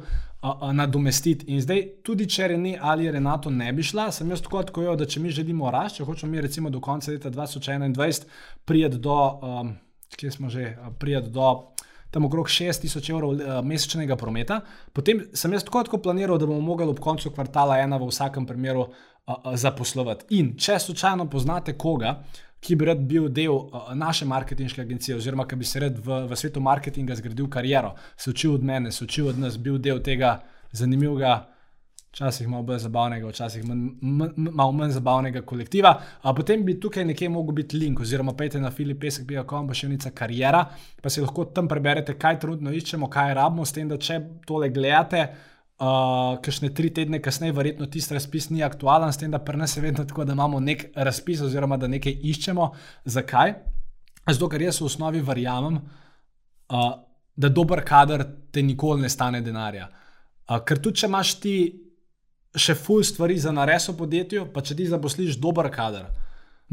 nadomestiti. 0.74 1.48
In 1.50 1.62
zdaj, 1.62 1.82
tudi 2.06 2.28
če 2.30 2.52
Rene 2.54 2.76
ali 2.82 3.10
Renato 3.12 3.50
ne 3.50 3.72
bi 3.74 3.84
šla, 3.84 4.12
sem 4.14 4.30
jaz 4.30 4.44
tako 4.46 4.62
odkojo, 4.62 4.94
da 5.00 5.08
če 5.10 5.20
mi 5.24 5.34
želimo 5.34 5.72
rasti, 5.74 6.04
če 6.04 6.06
hočemo 6.06 6.32
mi 6.32 6.44
recimo 6.46 6.70
do 6.70 6.82
konca 6.86 7.12
leta 7.12 7.32
2021 7.34 8.28
prijeti 8.66 9.00
do, 9.02 9.16
um, 9.42 9.74
kje 10.16 10.32
smo 10.32 10.50
že, 10.54 10.76
prijeti 11.02 11.34
do 11.34 11.72
tam 12.14 12.30
okrog 12.30 12.48
6000 12.48 13.10
evrov 13.12 13.64
mesečnega 13.66 14.16
prometa, 14.16 14.62
potem 14.94 15.26
sem 15.34 15.52
jaz 15.52 15.66
tako, 15.68 15.82
tako 15.84 15.98
planiral, 16.06 16.38
da 16.40 16.48
bomo 16.48 16.62
mogli 16.64 16.88
ob 16.88 17.02
koncu 17.04 17.34
kvartala 17.34 17.82
ena 17.82 17.98
v 18.00 18.08
vsakem 18.08 18.46
primeru 18.48 18.86
uh, 18.86 18.94
uh, 19.28 19.56
zaposlovati. 19.56 20.26
In 20.38 20.54
če 20.58 20.80
slučajno 20.80 21.30
poznate 21.30 21.76
koga, 21.78 22.20
ki 22.66 22.76
bi 22.76 22.86
rad 22.90 23.02
bil 23.10 23.30
del 23.30 23.54
uh, 23.54 23.92
naše 23.96 24.26
marketinške 24.26 24.82
agencije, 24.82 25.18
oziroma 25.18 25.46
ki 25.48 25.58
bi 25.60 25.66
se 25.66 25.80
rad 25.86 26.00
v, 26.02 26.24
v 26.30 26.38
svetu 26.40 26.64
marketinga 26.64 27.16
zgradil 27.16 27.50
kariero, 27.50 27.94
se 28.18 28.30
učil 28.30 28.56
od 28.58 28.64
mene, 28.64 28.92
se 28.92 29.04
učil 29.06 29.30
od 29.34 29.40
nas, 29.40 29.60
bil 29.62 29.78
del 29.78 30.02
tega 30.04 30.40
zanimivega, 30.76 31.36
včasih 32.16 32.48
malo 32.48 32.64
bolj 32.64 32.80
zabavnega, 32.80 33.30
včasih 33.30 33.64
malo 33.68 34.72
manj 34.72 34.94
zabavnega 34.96 35.42
kolektiva. 35.42 35.92
A 36.22 36.34
potem 36.34 36.64
bi 36.66 36.78
tukaj 36.80 37.06
nekje 37.06 37.30
mogel 37.30 37.58
biti 37.60 37.78
link, 37.78 38.00
oziroma 38.00 38.34
pejte 38.34 38.62
na 38.64 38.72
filipesek.com, 38.72 39.68
pa 39.68 39.76
še 39.76 39.90
enica 39.90 40.14
karijera, 40.16 40.64
pa 41.02 41.12
si 41.12 41.24
lahko 41.24 41.50
tam 41.52 41.68
preberete, 41.68 42.16
kaj 42.20 42.40
trenutno 42.44 42.72
iščemo, 42.72 43.12
kaj 43.12 43.36
rabimo, 43.36 43.68
s 43.68 43.76
tem, 43.76 43.92
da 43.92 44.00
če 44.00 44.22
tole 44.48 44.72
gledate. 44.72 45.28
Uh, 45.28 45.52
Kajšne 45.76 46.70
tri 46.72 46.90
tedne 46.96 47.20
kasneje, 47.20 47.54
verjetno 47.54 47.86
tisti 47.92 48.16
razpis 48.16 48.48
ni 48.50 48.64
aktualen, 48.64 49.12
s 49.12 49.20
tem, 49.20 49.32
da 49.32 49.42
pri 49.44 49.60
nas 49.60 49.76
je 49.76 49.84
vedno 49.84 50.06
tako, 50.08 50.24
da 50.24 50.34
imamo 50.34 50.60
nek 50.64 50.86
razpis, 50.96 51.42
oziroma 51.44 51.78
da 51.78 51.90
nekaj 51.92 52.16
iščemo. 52.32 52.70
Zakaj? 53.06 53.54
Zato, 54.30 54.50
ker 54.50 54.64
jaz 54.64 54.80
v 54.82 54.88
osnovi 54.88 55.22
verjamem, 55.22 55.82
uh, 56.72 56.92
da 57.36 57.50
dober 57.52 57.84
kader 57.86 58.24
te 58.52 58.64
nikoli 58.64 59.04
ne 59.04 59.10
stane 59.12 59.42
denarja. 59.44 59.90
Uh, 60.48 60.62
ker 60.64 60.80
tudi, 60.80 61.02
če 61.04 61.10
imaš 61.12 61.34
ti 61.44 61.58
še 62.56 62.78
ful 62.80 63.04
stvari 63.04 63.36
za 63.38 63.52
nares 63.52 63.90
v 63.92 63.98
podjetju, 64.00 64.48
pa 64.56 64.64
če 64.64 64.78
ti 64.80 64.88
zaposliš 64.88 65.42
dober 65.44 65.68
kader. 65.74 66.08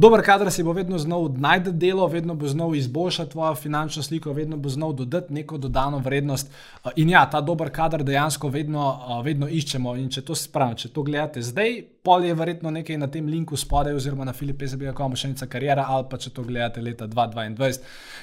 Dober 0.02 0.23
kader 0.26 0.50
si 0.50 0.64
bo 0.66 0.73
vedno 0.75 0.99
znal 0.99 1.28
najti 1.38 1.71
delo, 1.73 2.06
vedno 2.06 2.35
bo 2.35 2.49
znal 2.49 2.75
izboljšati 2.75 3.30
tvojo 3.30 3.54
finančno 3.54 4.02
sliko, 4.02 4.32
vedno 4.32 4.56
bo 4.56 4.68
znal 4.68 4.92
dodati 4.92 5.32
neko 5.32 5.59
dodano 5.59 5.99
vrednost. 5.99 6.50
In 6.97 7.11
ja, 7.11 7.23
ta 7.30 7.40
dober 7.40 7.71
kader 7.71 8.02
dejansko 8.02 8.49
vedno, 8.49 8.82
vedno 9.25 9.47
iščemo. 9.49 9.94
In 9.97 10.11
če 10.11 10.25
to 10.26 10.35
spravim, 10.35 10.75
če 10.76 10.88
to 10.88 11.04
gledate 11.06 11.42
zdaj, 11.42 11.85
pol 12.02 12.25
je 12.25 12.35
verjetno 12.35 12.71
nekaj 12.71 12.97
na 12.99 13.06
tem 13.06 13.26
linku 13.30 13.56
spodaj, 13.56 13.94
oziroma 13.94 14.25
na 14.26 14.32
filipesabija.com, 14.35 15.12
še 15.16 15.28
enica 15.30 15.47
karijera, 15.47 15.85
ali 15.94 16.09
pa 16.11 16.18
če 16.18 16.32
to 16.35 16.42
gledate 16.42 16.82
leta 16.82 17.06
2022, 17.06 17.76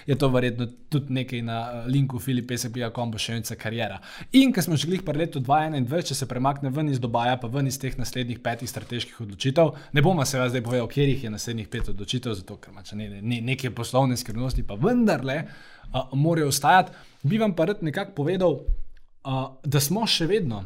je 0.09 0.17
to 0.19 0.27
verjetno 0.33 0.65
tudi 0.91 1.15
nekaj 1.15 1.43
na 1.47 1.59
linku 1.87 2.19
filipesabija.com, 2.19 3.13
še 3.15 3.37
enica 3.37 3.55
karijera. 3.59 4.01
In 4.35 4.51
ker 4.51 4.65
smo 4.65 4.75
že 4.75 4.89
glih 4.89 5.03
par 5.07 5.15
letu 5.19 5.39
2021, 5.39 6.09
če 6.11 6.17
se 6.19 6.27
premakne 6.27 6.73
ven 6.75 6.91
iz 6.91 6.99
Dubaja, 6.99 7.37
pa 7.39 7.47
ven 7.53 7.71
iz 7.71 7.79
teh 7.79 7.95
naslednjih 7.95 8.41
petih 8.43 8.67
strateških 8.69 9.21
odločitev, 9.23 9.71
ne 9.95 10.03
bomo 10.03 10.25
se 10.27 10.41
vas 10.41 10.51
zdaj 10.51 10.65
povedal, 10.65 10.89
kjer 10.91 11.13
jih 11.13 11.23
je 11.29 11.31
naslednjih 11.37 11.69
pet 11.71 11.87
odločitev, 11.93 12.35
zato 12.41 12.57
ker 12.59 12.75
imaš 12.75 12.91
ne, 12.99 13.07
ne, 13.21 13.39
neke 13.53 13.71
poslovne 13.71 14.17
skrivnosti, 14.19 14.65
pa 14.67 14.75
vendarle 14.75 15.37
uh, 15.45 16.11
morajo 16.19 16.51
ostajati. 16.51 17.07
Bi 17.23 17.39
vam 17.39 17.55
pa 17.55 17.69
rad 17.71 17.79
nekako 17.85 18.17
povedal, 18.19 18.59
uh, 18.59 19.39
da 19.63 19.79
smo 19.79 20.03
še 20.03 20.27
vedno. 20.27 20.65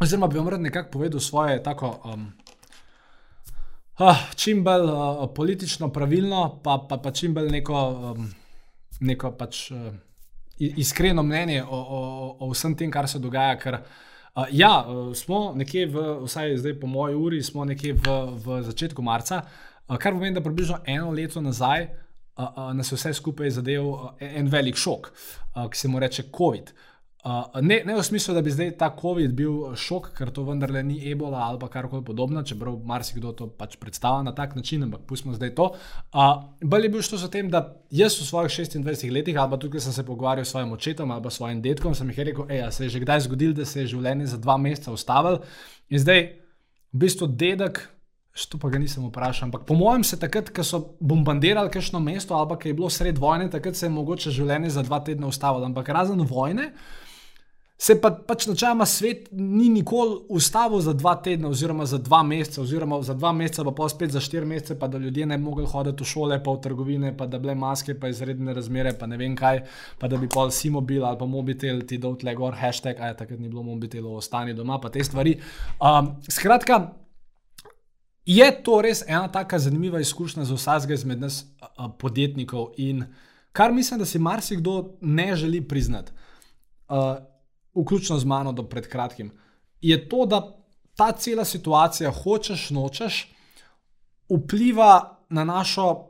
Oziroma, 0.00 0.26
bi 0.28 0.38
vam 0.38 0.48
rad 0.48 0.60
nekako 0.60 0.90
povedal 0.90 1.20
svoje 1.20 1.62
tako. 1.62 2.00
Um, 2.04 2.32
uh, 3.98 4.16
čim 4.34 4.64
bolj 4.64 4.82
uh, 4.82 5.34
politično 5.34 5.88
pravilno, 5.92 6.60
pa, 6.64 6.86
pa, 6.88 6.96
pa 6.96 7.10
čim 7.10 7.34
bolj 7.34 7.48
neko, 7.50 7.84
um, 8.16 8.26
neko 9.00 9.30
pač, 9.32 9.70
uh, 9.70 9.94
iskreno 10.58 11.22
mnenje 11.22 11.62
o, 11.64 11.78
o, 11.78 12.36
o 12.40 12.50
vsem 12.50 12.76
tem, 12.76 12.90
kar 12.90 13.08
se 13.08 13.18
dogaja. 13.18 13.56
Ker, 13.58 13.78
uh, 14.34 14.44
ja, 14.52 14.84
uh, 14.84 15.14
smo 15.16 15.54
nekje, 15.56 15.86
v, 15.86 16.04
vsaj 16.26 16.58
zdaj 16.60 16.76
po 16.80 16.86
moji 16.92 17.16
uri, 17.16 17.42
smo 17.42 17.64
nekje 17.64 17.94
v, 17.96 18.18
v 18.44 18.60
začetku 18.68 19.02
marca, 19.02 19.46
uh, 19.88 19.96
kar 19.96 20.12
pomeni, 20.12 20.36
da 20.36 20.44
približno 20.44 20.82
eno 20.84 21.08
leto 21.10 21.40
nazaj 21.40 21.88
uh, 21.88 22.44
uh, 22.44 22.68
nas 22.76 22.92
je 22.92 23.00
vse 23.00 23.14
skupaj 23.16 23.56
zadeval 23.62 23.88
uh, 23.88 24.12
en 24.20 24.52
velik 24.52 24.76
šok, 24.76 25.08
uh, 25.08 25.64
ki 25.72 25.80
se 25.80 25.88
mu 25.88 26.04
reče 26.04 26.28
COVID. 26.36 26.68
Uh, 26.68 26.95
ne, 27.62 27.82
ne 27.86 27.94
v 27.96 28.02
smislu, 28.02 28.34
da 28.34 28.40
bi 28.42 28.52
zdaj 28.54 28.70
ta 28.78 28.86
COVID 29.00 29.32
bil 29.34 29.72
šok, 29.74 30.12
ker 30.14 30.30
to 30.30 30.44
vendarle 30.46 30.82
ni 30.86 30.98
ebola 31.10 31.40
ali 31.48 31.58
karkoli 31.70 32.04
podobno, 32.04 32.42
čeprav 32.46 32.76
marsikdo 32.86 33.32
to 33.34 33.48
pač 33.50 33.74
predstavlja 33.82 34.22
na 34.28 34.34
tak 34.34 34.54
način, 34.54 34.84
ampak 34.86 35.02
pustimo 35.08 35.34
zdaj 35.34 35.54
to. 35.54 35.72
Uh, 36.14 36.44
Bolje 36.62 36.86
je 36.86 36.92
bil 36.94 37.02
šlo 37.02 37.18
za 37.18 37.30
tem, 37.30 37.48
da 37.50 37.64
jaz 37.90 38.20
v 38.20 38.26
svojih 38.28 38.50
26 38.50 39.10
letih, 39.10 39.38
ali 39.38 39.50
pa 39.50 39.58
tukaj 39.58 39.80
sem 39.80 39.92
se 39.92 40.06
pogovarjal 40.06 40.44
s 40.44 40.54
svojim 40.54 40.72
očetom 40.72 41.10
ali 41.10 41.30
svojim 41.30 41.62
detkom, 41.62 41.94
sem 41.94 42.10
jih 42.10 42.18
rekel, 42.30 42.46
da 42.46 42.70
se 42.70 42.84
je 42.84 42.94
že 42.94 43.00
kdaj 43.02 43.20
zgodil, 43.26 43.54
da 43.54 43.64
se 43.64 43.80
je 43.80 43.86
življenje 43.96 44.26
za 44.26 44.38
dva 44.38 44.56
meseca 44.56 44.92
ustavilo. 44.92 45.40
In 45.90 45.98
zdaj, 45.98 46.22
v 46.92 46.98
bistvu, 46.98 47.26
dedek. 47.26 47.88
Što 48.36 48.58
pa 48.60 48.68
ga 48.68 48.76
nisem 48.76 49.00
vprašal, 49.08 49.46
ampak 49.46 49.62
po 49.64 49.72
mojem 49.74 50.02
se 50.04 50.18
takrat, 50.20 50.50
ko 50.52 50.60
so 50.60 50.80
bombardirali 51.00 51.70
kakšno 51.72 52.02
mesto 52.04 52.34
ali 52.36 52.48
pa 52.50 52.58
je 52.68 52.74
bilo 52.76 52.90
sred 52.92 53.16
vojne, 53.18 53.48
takrat 53.50 53.76
se 53.76 53.86
je 53.86 53.90
mogoče 53.90 54.30
življenje 54.30 54.74
za 54.74 54.82
dva 54.84 54.98
tedna 55.00 55.26
ustavilo. 55.26 55.64
Ampak 55.64 55.88
razen 55.88 56.20
vojne, 56.20 56.66
uh, 56.68 57.05
Se 57.76 57.92
pa 58.00 58.08
pač 58.08 58.46
načeloma 58.48 58.86
svet 58.88 59.26
ni 59.36 59.68
nikoli 59.68 60.14
ustavil 60.32 60.80
za 60.80 60.94
dva 60.96 61.12
tedna, 61.20 61.50
oziroma 61.52 61.84
za 61.86 61.98
dva 62.00 62.22
meseca, 62.24 62.62
oziroma 62.62 63.02
za 63.04 63.14
dva 63.14 63.34
meseca, 63.36 63.68
pa 63.76 63.88
spet 63.92 64.14
za 64.14 64.20
štiri 64.20 64.48
mesece, 64.48 64.78
pa 64.80 64.88
da 64.88 64.98
ljudje 64.98 65.26
ne 65.26 65.36
bi 65.36 65.44
mogli 65.44 65.66
hoditi 65.68 66.04
v 66.04 66.08
šole, 66.08 66.38
pa 66.44 66.54
v 66.56 66.62
trgovine, 66.64 67.12
pa 67.16 67.26
da 67.26 67.38
bile 67.38 67.54
maske, 67.54 67.98
pa 68.00 68.08
izredne 68.08 68.54
razmere, 68.56 68.94
pa 68.96 69.06
ne 69.06 69.20
vem 69.20 69.36
kaj, 69.36 69.60
pa 70.00 70.08
da 70.08 70.16
bi 70.16 70.28
pol 70.28 70.50
si 70.50 70.72
mobil 70.72 71.04
ali 71.04 71.20
pa 71.20 71.28
mobitel 71.28 71.84
ti 71.84 72.00
dol 72.00 72.16
tle 72.16 72.34
gor, 72.34 72.56
hashtag, 72.56 72.96
aj 72.96 73.18
takrat 73.20 73.44
ni 73.44 73.52
bilo 73.52 73.66
mobitelov, 73.68 74.16
ostani 74.22 74.56
doma, 74.56 74.80
pa 74.80 74.88
te 74.88 75.04
stvari. 75.04 75.36
Um, 75.76 76.14
skratka, 76.32 76.80
je 78.24 78.50
to 78.64 78.80
res 78.80 79.04
ena 79.04 79.28
taka 79.28 79.60
zanimiva 79.60 80.00
izkušnja 80.00 80.48
za 80.48 80.56
vsakega 80.56 80.96
izmed 80.96 81.20
nas 81.28 81.44
uh, 81.44 81.92
podjetnikov 82.00 82.72
in 82.80 83.04
kar 83.52 83.72
mislim, 83.72 84.00
da 84.00 84.08
si 84.08 84.18
marsikdo 84.18 84.96
ne 85.00 85.34
želi 85.36 85.60
priznati. 85.60 86.12
Uh, 86.88 87.35
vključno 87.76 88.18
z 88.18 88.24
mano 88.24 88.52
do 88.52 88.62
pred 88.62 88.88
kratkim, 88.88 89.30
je 89.80 90.08
to, 90.08 90.26
da 90.26 90.40
ta 90.96 91.12
cela 91.12 91.44
situacija, 91.44 92.10
hočeš, 92.10 92.70
nočeš, 92.70 93.26
vpliva 94.28 95.22
na 95.28 95.44
našo 95.44 96.06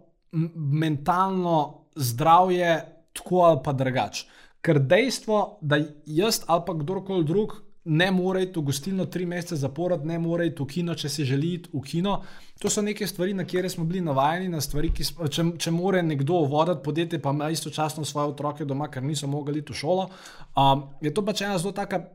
mentalno 0.54 1.86
zdravje, 1.96 2.84
tako 3.12 3.36
ali 3.36 3.60
pa 3.64 3.72
drugače. 3.72 4.26
Ker 4.60 4.78
dejstvo, 4.78 5.58
da 5.60 5.78
jaz 6.06 6.42
ali 6.46 6.62
pa 6.66 6.74
kdorkoli 6.74 7.24
drug 7.24 7.65
ne 7.86 8.10
more 8.10 8.42
iti 8.42 8.58
v 8.58 8.62
gostilno 8.62 9.04
tri 9.06 9.26
mesece 9.26 9.56
zapored, 9.56 10.04
ne 10.06 10.18
more 10.18 10.46
iti 10.46 10.62
v 10.62 10.66
kino, 10.66 10.94
če 10.94 11.08
si 11.08 11.24
želi 11.24 11.52
iti 11.60 11.70
v 11.72 11.82
kino. 11.86 12.16
To 12.60 12.70
so 12.70 12.82
neke 12.82 13.06
stvari, 13.06 13.34
na 13.34 13.46
kere 13.46 13.70
smo 13.70 13.84
bili 13.84 14.00
navajeni, 14.04 14.48
na 14.48 14.60
stvari, 14.60 14.90
ki 14.94 15.04
smo, 15.04 15.28
če, 15.30 15.44
če 15.62 15.70
more 15.70 16.02
nekdo 16.02 16.42
voditi 16.50 16.82
podjetje, 16.84 17.22
pa 17.22 17.34
ima 17.34 17.50
istočasno 17.54 18.04
svoje 18.04 18.34
otroke 18.34 18.66
doma, 18.66 18.90
ker 18.90 19.04
niso 19.06 19.30
mogli 19.30 19.62
iti 19.62 19.72
v 19.72 19.78
šolo. 19.78 20.08
Um, 20.56 20.86
je 21.00 21.14
to 21.14 21.24
pač 21.26 21.46
ena 21.46 21.58
zelo 21.58 21.74
taka. 21.76 22.06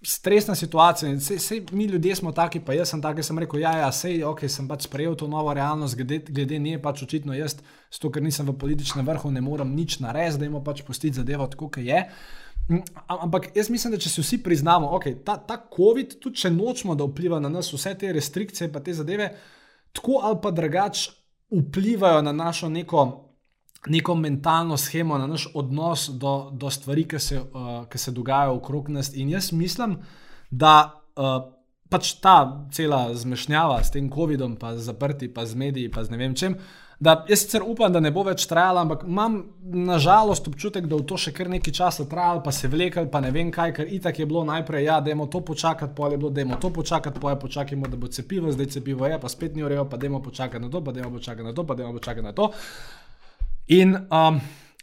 Stresna 0.00 0.54
situacija, 0.56 1.10
in 1.12 1.18
vse, 1.20 1.34
vse 1.36 1.58
mi 1.76 1.84
ljudje 1.84 2.14
smo 2.16 2.30
taki, 2.32 2.62
pa 2.64 2.72
jaz 2.72 2.88
sem 2.88 3.02
taki, 3.04 3.20
sem 3.20 3.36
rekel, 3.36 3.60
ja, 3.60 3.74
ja, 3.82 3.90
sej, 3.92 4.22
ok, 4.24 4.46
sem 4.48 4.64
pač 4.64 4.86
sprejel 4.86 5.12
to 5.12 5.28
novo 5.28 5.52
realnost, 5.52 5.92
glede, 5.98 6.22
glede 6.24 6.56
nje 6.56 6.78
pač 6.80 7.02
očitno 7.04 7.36
jaz, 7.36 7.58
zato 7.92 8.08
ker 8.08 8.24
nisem 8.24 8.48
v 8.48 8.54
političnem 8.62 9.04
vrhu, 9.04 9.28
ne 9.28 9.44
morem 9.44 9.74
nič 9.76 9.98
narediti, 10.00 10.40
da 10.40 10.48
jim 10.48 10.56
pač 10.64 10.80
pustiti 10.88 11.20
zadevo 11.20 11.50
tako, 11.52 11.68
kot 11.68 11.84
je. 11.84 12.00
Uh, 12.00 12.40
ampak 13.06 13.50
jaz 13.56 13.70
mislim, 13.70 13.94
da 13.94 13.98
če 13.98 14.10
si 14.12 14.22
vsi 14.22 14.38
priznamo, 14.42 14.90
da 14.90 14.98
okay, 14.98 15.16
ta, 15.24 15.36
ta 15.36 15.56
COVID, 15.76 16.18
tudi 16.22 16.42
če 16.42 16.52
nočemo, 16.54 16.94
da 16.94 17.06
vpliva 17.08 17.40
na 17.42 17.50
nas 17.52 17.72
vse 17.72 17.94
te 17.98 18.12
restrikcije 18.12 18.68
in 18.68 18.82
te 18.84 18.94
zadeve, 18.94 19.30
tako 19.96 20.20
ali 20.22 20.38
pa 20.42 20.50
drugače 20.54 21.10
vplivajo 21.50 22.22
na 22.22 22.32
našo 22.32 22.68
neko, 22.68 23.06
neko 23.86 24.14
mentalno 24.14 24.76
schemo, 24.76 25.18
na 25.18 25.26
naš 25.26 25.48
odnos 25.54 26.08
do, 26.08 26.50
do 26.52 26.70
stvari, 26.70 27.08
ki 27.08 27.18
se, 27.18 27.40
uh, 27.40 27.86
ki 27.90 27.98
se 27.98 28.14
dogajajo 28.14 28.60
okrog 28.60 28.88
nas. 28.88 29.10
In 29.14 29.30
jaz 29.30 29.52
mislim, 29.52 29.96
da 30.50 31.02
uh, 31.16 31.40
pač 31.90 32.12
ta 32.22 32.68
cela 32.72 33.08
zmešnjava 33.14 33.80
s 33.82 33.90
tem 33.90 34.10
COVID-om, 34.10 34.54
pa 34.56 34.76
zaprti, 34.78 35.28
pa 35.34 35.46
z 35.46 35.58
mediji, 35.58 35.90
pa 35.90 36.04
z 36.04 36.14
ne 36.14 36.22
vem 36.22 36.38
čem 36.38 36.54
da 37.00 37.24
jaz 37.28 37.38
sicer 37.40 37.62
upam, 37.64 37.92
da 37.92 38.00
ne 38.00 38.10
bo 38.12 38.22
več 38.26 38.44
trajalo, 38.46 38.82
ampak 38.84 39.06
imam 39.08 39.38
nažalost 39.88 40.48
občutek, 40.48 40.84
da 40.84 40.98
bo 40.98 41.06
to 41.08 41.16
še 41.16 41.32
kar 41.32 41.48
nekaj 41.48 41.72
časa 41.78 42.04
trajalo, 42.08 42.42
pa 42.44 42.52
se 42.52 42.68
vlekel, 42.68 43.06
pa 43.08 43.22
ne 43.24 43.30
vem 43.32 43.48
kaj, 43.54 43.72
ker 43.78 43.88
itak 43.96 44.20
je 44.20 44.26
bilo 44.28 44.42
najprej, 44.44 44.84
ja, 44.84 44.98
da 45.00 45.14
je 45.14 45.28
to 45.32 45.40
počakati, 45.40 45.94
pa 45.96 46.10
je 46.12 46.18
bilo, 46.20 46.30
da 46.36 46.44
je 46.44 46.60
to 46.60 46.70
počakati, 46.70 47.20
pa 47.20 47.32
je 47.32 47.40
počakajmo, 47.40 47.88
da 47.88 47.96
bo 47.96 48.12
cepivo, 48.12 48.52
zdaj 48.52 48.68
cepivo 48.76 49.08
je, 49.08 49.16
pa 49.20 49.32
spet 49.32 49.56
ni 49.56 49.64
urejo, 49.64 49.86
pa 49.88 49.96
da 49.96 50.06
je 50.06 50.22
počakati 50.22 50.64
na 50.64 50.70
to, 50.70 50.84
pa 50.84 50.92
da 50.92 51.00
je 51.00 51.10
počakati 51.10 51.48
na 51.48 51.54
to, 51.56 51.64
pa 51.64 51.74
da 51.74 51.88
je 51.88 51.92
počakati 51.96 52.26
na 52.26 52.32
to. 52.36 52.52
In 53.72 53.96
um, 53.96 54.40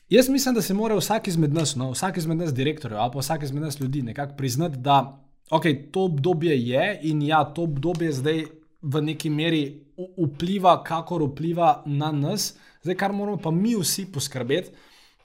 jaz 0.10 0.30
mislim, 0.30 0.58
da 0.58 0.62
se 0.62 0.74
mora 0.74 0.98
vsak 0.98 1.28
izmed 1.28 1.54
nas, 1.54 1.76
no, 1.76 1.92
vsak 1.94 2.18
izmed 2.18 2.42
nas 2.42 2.54
direktorjev, 2.54 2.98
ali 2.98 3.14
pa 3.14 3.20
vsak 3.20 3.44
izmed 3.44 3.64
nas 3.64 3.80
ljudi 3.80 4.02
nekako 4.02 4.34
priznati, 4.38 4.82
da 4.82 5.22
okay, 5.52 5.92
to 5.92 6.10
obdobje 6.10 6.58
je 6.66 7.00
in 7.12 7.22
ja, 7.22 7.44
to 7.46 7.70
obdobje 7.70 8.12
zdaj 8.12 8.46
v 8.82 9.02
neki 9.02 9.30
meri 9.30 9.64
vpliva, 9.98 10.78
kakor 10.86 11.24
vpliva 11.30 11.82
na 11.86 12.12
nas. 12.12 12.54
Zdaj, 12.84 12.98
kar 12.98 13.14
moramo 13.14 13.40
pa 13.42 13.52
mi 13.52 13.76
vsi 13.76 14.06
poskrbeti, 14.14 14.72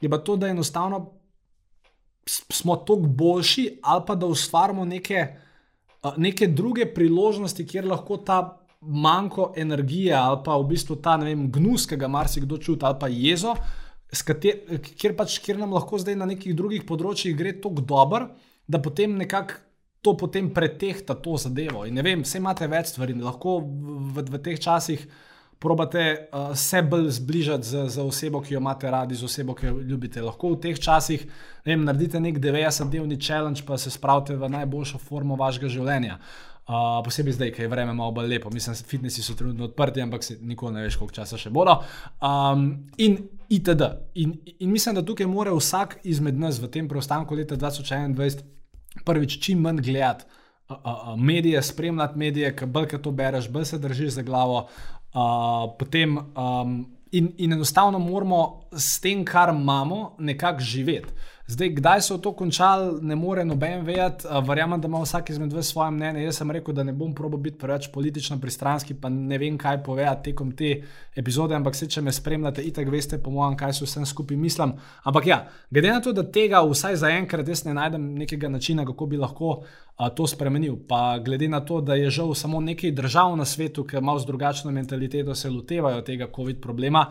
je 0.01 0.11
pa 0.11 0.19
to, 0.19 0.37
da 0.37 0.49
enostavno 0.49 1.11
smo 2.27 2.77
toliko 2.77 3.09
boljši, 3.09 3.79
ali 3.83 4.03
pa 4.07 4.15
da 4.15 4.27
ustvarjamo 4.27 4.85
neke, 4.85 5.27
neke 6.17 6.47
druge 6.47 6.87
priložnosti, 6.95 7.67
kjer 7.67 7.87
lahko 7.87 8.17
ta 8.17 8.59
manjko 8.81 9.53
energije 9.57 10.15
ali 10.15 10.41
pa 10.45 10.57
v 10.59 10.67
bistvu 10.73 10.97
ta 11.03 11.17
vem, 11.17 11.47
gnus, 11.53 11.87
ki 11.87 11.97
ga 11.97 12.09
marsikdo 12.09 12.59
čuti, 12.59 12.85
ali 12.85 12.99
pa 13.01 13.09
jezo. 13.09 13.55
Kater, 14.27 14.81
kjer, 14.99 15.15
pač, 15.17 15.39
kjer 15.41 15.59
nam 15.59 15.73
lahko 15.73 15.99
zdaj 15.99 16.17
na 16.19 16.27
nekih 16.29 16.57
drugih 16.57 16.83
področjih 16.87 17.37
gre 17.37 17.55
tako 17.61 17.85
dobro, 17.87 18.27
da 18.69 18.81
potem 18.83 19.15
nekako 19.17 19.61
to 20.03 20.17
potem 20.17 20.51
pretehta 20.51 21.15
to 21.15 21.37
zadevo. 21.39 21.87
In 21.87 21.95
ne 21.95 22.03
vem, 22.03 22.25
vse 22.27 22.41
imate 22.43 22.67
več 22.67 22.91
stvari, 22.91 23.15
lahko 23.23 23.61
v, 23.63 24.01
v, 24.17 24.25
v 24.35 24.41
teh 24.43 24.59
časih 24.61 25.07
probate 25.63 26.05
uh, 26.35 26.57
se 26.59 26.81
bolj 26.83 27.07
zbližati 27.21 27.67
z, 27.67 27.85
z 27.95 28.03
osebo, 28.03 28.41
ki 28.43 28.57
jo 28.57 28.61
imate 28.61 28.91
radi, 28.91 29.15
z 29.15 29.29
osebo, 29.29 29.55
ki 29.55 29.69
jo 29.69 29.77
ljubite. 29.79 30.23
Lahko 30.23 30.57
v 30.57 30.59
teh 30.65 30.79
časih 30.79 31.23
vem, 31.63 31.85
naredite 31.87 32.19
nek 32.21 32.41
90-dnevni 32.43 33.19
challenge, 33.23 33.63
pa 33.67 33.79
se 33.79 33.93
spravite 33.95 34.35
v 34.35 34.51
najboljšo 34.51 34.99
formo 34.99 35.39
vašega 35.39 35.71
življenja. 35.71 36.19
Uh, 36.63 36.99
posebej 37.07 37.37
zdaj, 37.37 37.53
ker 37.55 37.67
je 37.67 37.71
vreme 37.71 37.95
malo 37.95 38.15
bolj 38.17 38.27
lepo. 38.33 38.51
Mislim, 38.51 38.75
fitnesi 38.75 39.23
so 39.23 39.37
trenutno 39.39 39.69
odprti, 39.71 40.03
ampak 40.03 40.27
se 40.27 40.37
nikoli 40.41 40.75
ne 40.75 40.83
veš, 40.89 40.99
koliko 40.99 41.15
časa 41.21 41.39
še 41.39 41.51
bodo. 41.55 41.79
Um, 42.19 42.89
in 42.99 43.21
itd. 43.47 43.87
In, 44.19 44.35
in 44.59 44.71
mislim, 44.71 44.99
da 44.99 45.07
tukaj 45.07 45.31
mora 45.31 45.55
vsak 45.55 46.01
izmed 46.11 46.43
nas 46.43 46.59
v 46.59 46.71
tem 46.75 46.91
preostanku 46.91 47.39
leta 47.39 47.55
2021 47.55 48.43
prvič 49.05 49.39
čim 49.45 49.61
manj 49.61 49.81
gledati. 49.81 50.25
Uh, 50.69 50.77
uh, 50.77 51.21
medije, 51.21 51.63
spremljati 51.63 52.19
medije, 52.19 52.57
ki 52.57 52.67
bolj 52.67 52.97
to 53.03 53.11
bereš, 53.11 53.49
bolj 53.51 53.65
se 53.65 53.79
držiš 53.79 54.11
za 54.11 54.23
glavo. 54.23 54.69
Uh, 55.13 55.75
potem, 55.79 56.19
um, 56.19 56.77
in, 57.11 57.33
in 57.39 57.53
enostavno 57.53 57.99
moramo 57.99 58.63
s 58.73 59.01
tem, 59.01 59.25
kar 59.25 59.53
imamo, 59.55 60.17
nekako 60.19 60.61
živeti. 60.61 61.13
Zdaj, 61.53 61.69
kdaj 61.69 62.01
so 62.01 62.17
to 62.19 62.31
končali, 62.33 63.03
ne 63.05 63.17
more 63.17 63.45
noben 63.45 63.83
vedeti. 63.85 64.25
Verjamem, 64.49 64.81
da 64.81 64.89
ima 64.89 65.03
vsak 65.03 65.31
izmed 65.31 65.53
vas 65.53 65.69
svoje 65.69 65.91
mnenje. 65.91 66.23
Jaz 66.25 66.39
sem 66.41 66.51
rekel, 66.51 66.75
da 66.75 66.83
ne 66.83 66.93
bom 66.97 67.13
probo 67.15 67.37
biti 67.37 67.59
preveč 67.59 67.91
politično 67.93 68.39
pristranski, 68.41 68.95
pa 68.95 69.09
ne 69.09 69.39
vem, 69.39 69.59
kaj 69.59 69.83
povedati 69.85 70.31
tekom 70.31 70.55
te 70.57 70.71
epizode, 71.17 71.55
ampak 71.55 71.77
se, 71.77 71.91
če 71.93 72.01
me 72.01 72.13
spremljate, 72.13 72.63
itak 72.65 72.89
veste, 72.89 73.19
po 73.21 73.31
mojem, 73.31 73.57
kaj 73.61 73.75
so 73.77 73.85
vsem 73.85 74.07
skupaj 74.09 74.37
mislim. 74.37 74.73
Ampak 75.05 75.27
ja, 75.29 75.39
glede 75.71 75.91
na 75.93 76.01
to, 76.01 76.15
da 76.17 76.25
tega 76.25 76.63
vsaj 76.65 76.97
za 77.03 77.11
enkrat 77.13 77.49
jaz 77.49 77.65
ne 77.67 77.75
najdem 77.77 78.07
nekega 78.23 78.49
načina, 78.49 78.87
kako 78.89 79.11
bi 79.11 79.21
lahko 79.21 79.59
a, 79.97 80.09
to 80.09 80.27
spremenil, 80.27 80.79
pa 80.89 81.19
glede 81.25 81.51
na 81.53 81.61
to, 81.61 81.83
da 81.85 81.99
je 82.01 82.09
žal 82.11 82.33
samo 82.35 82.63
nekaj 82.65 82.95
držav 82.97 83.37
na 83.37 83.45
svetu, 83.45 83.85
ki 83.85 84.01
malo 84.01 84.23
z 84.23 84.31
drugačno 84.31 84.73
mentaliteto 84.73 85.35
se 85.35 85.51
lotevajo 85.51 86.01
tega 86.01 86.31
COVID 86.33 86.63
problema, 86.65 87.05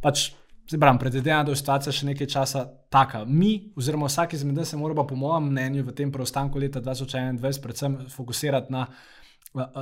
pač. 0.00 0.30
Zdaj, 0.68 0.80
pravim, 0.80 0.98
predvidevam, 0.98 1.44
da 1.44 1.52
je 1.52 1.60
situacija 1.60 1.92
še 1.92 2.06
nekaj 2.08 2.28
časa 2.32 2.64
taka. 2.92 3.24
Mi, 3.28 3.72
oziroma 3.76 4.08
vsak 4.08 4.32
izmed 4.32 4.56
nas, 4.56 4.70
se 4.72 4.78
moramo, 4.80 5.04
po 5.06 5.16
mojem 5.16 5.50
mnenju, 5.50 5.84
v 5.84 5.92
tem 5.96 6.12
preostanku 6.12 6.58
leta 6.58 6.80
2021 6.80 7.60
predvsem 7.62 7.98
fokusirati 8.14 8.72
na 8.72 8.86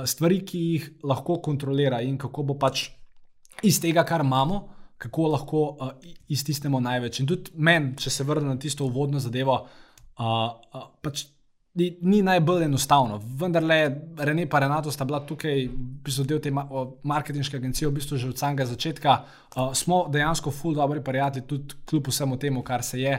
stvari, 0.05 0.41
ki 0.45 0.59
jih 0.59 0.89
lahko 1.07 1.39
kontrolira 1.41 2.01
in 2.03 2.17
kako 2.19 2.43
bo 2.51 2.57
pač 2.59 2.89
iz 3.63 3.79
tega, 3.81 4.03
kar 4.03 4.25
imamo, 4.25 4.59
kako 5.03 5.27
lahko 5.31 5.61
uh, 5.71 5.93
iztisnemo 6.31 6.79
največ. 6.83 7.21
In 7.23 7.31
tudi 7.31 7.55
meni, 7.55 7.95
če 7.99 8.11
se 8.11 8.27
vrnem 8.27 8.53
na 8.53 8.59
tisto 8.59 8.85
uvodno 8.85 9.23
zadevo, 9.23 9.55
uh, 9.63 10.27
uh, 10.27 10.85
pač 11.03 11.25
ni, 11.73 11.97
ni 12.01 12.21
najbolj 12.21 12.63
enostavno. 12.63 13.19
Vendar 13.39 13.63
le 13.63 13.79
Rene 14.17 14.41
in 14.41 14.49
Renato 14.51 14.91
sta 14.91 15.05
bila 15.05 15.19
tukaj, 15.25 15.67
bistvu 16.05 16.25
del 16.25 16.41
te 16.41 16.51
marketinške 16.51 17.57
agencije, 17.57 17.87
v 17.89 17.97
bistvu 17.97 18.17
že 18.17 18.29
od 18.29 18.37
samega 18.37 18.65
začetka. 18.65 19.23
Uh, 19.55 19.73
smo 19.73 20.05
dejansko 20.09 20.51
ful 20.51 20.75
dobri 20.75 21.03
prijatelji, 21.03 21.47
tudi 21.47 21.75
kljub 21.89 22.07
vsemu 22.07 22.37
temu, 22.37 22.63
kar 22.63 22.83
se 22.83 23.01
je. 23.01 23.17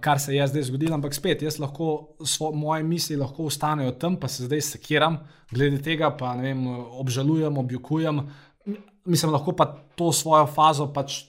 Kar 0.00 0.20
se 0.22 0.32
je 0.32 0.46
zdaj 0.46 0.62
zgodilo, 0.62 0.94
ampak 0.94 1.12
spet, 1.12 1.42
jaz 1.42 1.58
lahko 1.58 2.14
svo, 2.24 2.52
moje 2.54 2.84
misli 2.86 3.16
lahko 3.18 3.48
ostanejo 3.50 3.90
tam, 3.98 4.14
pa 4.16 4.28
se 4.28 4.46
zdaj 4.46 4.60
sekiram, 4.62 5.18
glede 5.50 5.82
tega 5.82 6.12
pa 6.16 6.32
vem, 6.38 6.62
obžalujem, 7.02 7.58
objukujem. 7.58 8.20
Mislim, 9.04 9.32
lahko 9.34 9.52
pa 9.52 9.66
to 9.98 10.12
svojo 10.12 10.46
fazo 10.46 10.86
pač 10.94 11.24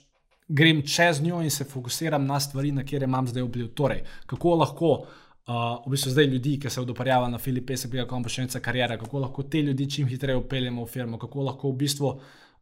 grem 0.48 0.80
čez 0.86 1.20
njo 1.20 1.42
in 1.42 1.50
se 1.50 1.64
fokusiram 1.64 2.24
na 2.24 2.40
stvari, 2.40 2.72
na 2.72 2.86
kjer 2.86 3.02
imam 3.02 3.26
zdaj 3.28 3.42
vpliv. 3.42 3.72
Torej, 3.74 4.04
kako 4.30 4.54
lahko 4.62 4.92
uh, 4.94 5.27
Uh, 5.48 5.80
v 5.86 5.94
bistvu 5.94 6.10
zdaj 6.12 6.26
ljudi, 6.28 6.58
ki 6.60 6.70
se 6.70 6.80
odoparjavajo 6.80 7.30
na 7.32 7.38
Filipe, 7.38 7.76
se 7.76 7.88
bi 7.88 7.96
lahko 7.96 8.20
še 8.28 8.42
nekaj 8.44 8.60
karijere, 8.60 8.98
kako 9.00 9.22
lahko 9.22 9.42
te 9.48 9.62
ljudi 9.64 9.86
čim 9.88 10.08
hitreje 10.08 10.36
upeljemo 10.36 10.82
v 10.84 10.90
firmo, 10.92 11.16
kako 11.18 11.46
lahko 11.46 11.70
v 11.70 11.76
bistvu 11.80 12.08
uh, 12.08 12.18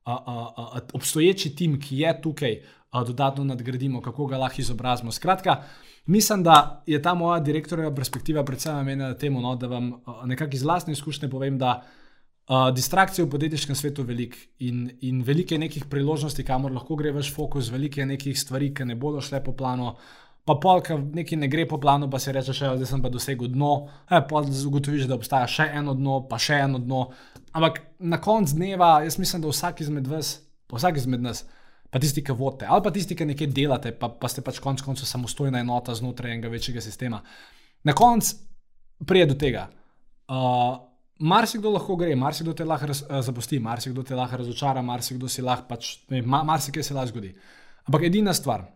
uh, 0.06 0.36
uh, 0.54 0.76
obstoječi 0.94 1.50
tim, 1.58 1.80
ki 1.82 1.98
je 2.04 2.12
tukaj, 2.22 2.54
uh, 2.60 3.00
dodatno 3.08 3.44
nadgradimo, 3.44 3.98
kako 4.00 4.28
ga 4.30 4.38
lahko 4.38 4.62
izobrazimo. 4.62 5.10
Skratka, 5.12 5.56
mislim, 6.06 6.44
da 6.46 6.84
je 6.86 7.00
ta 7.02 7.14
moja 7.14 7.40
direktorjeva 7.40 7.90
perspektiva 7.94 8.44
predvsem 8.44 8.78
namenjena 8.78 9.16
temu, 9.18 9.42
no, 9.42 9.56
da 9.56 9.66
vam 9.66 9.88
uh, 9.92 10.22
nekako 10.24 10.54
iz 10.54 10.62
vlastne 10.62 10.94
izkušnje 10.94 11.30
povem, 11.30 11.58
da 11.58 11.80
uh, 11.82 12.68
distrakcije 12.74 13.24
v 13.24 13.30
podjetniškem 13.30 13.74
svetu 13.74 14.04
je 14.04 14.12
veliko 14.12 14.38
in, 14.58 14.92
in 15.00 15.24
veliko 15.26 15.54
je 15.54 15.64
nekih 15.64 15.88
priložnosti, 15.90 16.46
kamor 16.46 16.72
lahko 16.78 16.94
gre 17.02 17.10
vaš 17.18 17.32
fokus, 17.34 17.72
veliko 17.74 18.00
je 18.00 18.06
nekih 18.06 18.38
stvari, 18.38 18.70
ki 18.74 18.86
ne 18.86 18.94
bodo 18.94 19.20
šle 19.20 19.42
po 19.42 19.56
planu 19.58 19.96
pa 20.46 20.54
polk 20.62 20.92
nekaj 20.94 21.38
ne 21.40 21.48
gre 21.50 21.66
po 21.66 21.78
planu, 21.82 22.06
pa 22.10 22.20
si 22.22 22.32
rečeš, 22.32 22.62
da 22.78 22.86
sem 22.86 23.02
pa 23.02 23.10
dosegel 23.10 23.50
dno, 23.50 23.72
e, 24.06 24.20
pa 24.30 24.42
ugotoviš, 24.44 25.08
da 25.10 25.18
obstaja 25.18 25.48
še 25.50 25.68
eno 25.80 25.94
dno, 25.98 26.20
pa 26.30 26.38
še 26.38 26.60
eno 26.68 26.78
dno. 26.82 27.08
Ampak 27.56 27.80
na 27.98 28.20
koncu 28.22 28.54
dneva, 28.54 29.00
jaz 29.02 29.18
mislim, 29.18 29.42
da 29.42 29.50
vsak 29.50 29.82
izmed 29.82 30.06
vas, 30.10 30.36
pa 30.70 30.78
vsak 30.78 31.00
izmed 31.02 31.24
nas, 31.26 31.42
pa 31.90 31.98
tisti, 32.02 32.22
ki 32.22 32.36
vodite, 32.38 32.68
ali 32.70 32.84
pa 32.84 32.92
tisti, 32.94 33.18
ki 33.18 33.26
nekaj 33.32 33.50
delate, 33.56 33.92
pa, 33.98 34.12
pa 34.12 34.30
ste 34.30 34.44
pač 34.46 34.60
konec 34.62 34.84
koncev 34.86 35.10
samostojna 35.10 35.64
enota 35.64 35.96
znotraj 35.98 36.36
enega 36.36 36.52
večjega 36.52 36.84
sistema. 36.84 37.22
Na 37.86 37.94
koncu 37.96 38.38
pride 39.06 39.32
do 39.32 39.38
tega. 39.40 39.66
Uh, 40.30 40.76
Marsikdo 41.16 41.70
lahko 41.72 41.94
gre, 41.96 42.12
marsikdo 42.18 42.52
te 42.52 42.64
lahko 42.68 42.90
raz, 42.90 43.00
uh, 43.06 43.22
zapusti, 43.24 43.56
marsikdo 43.62 44.02
te 44.04 44.14
lahko 44.14 44.42
razočara, 44.42 44.82
marsikdo 44.84 45.30
si 45.32 45.42
lahko 45.42 45.64
pač, 45.70 45.94
ma, 46.12 46.42
marsikaj 46.44 46.84
se 46.84 46.94
lahko 46.94 47.14
zgodi. 47.14 47.30
Ampak 47.88 48.04
edina 48.10 48.34
stvar, 48.36 48.66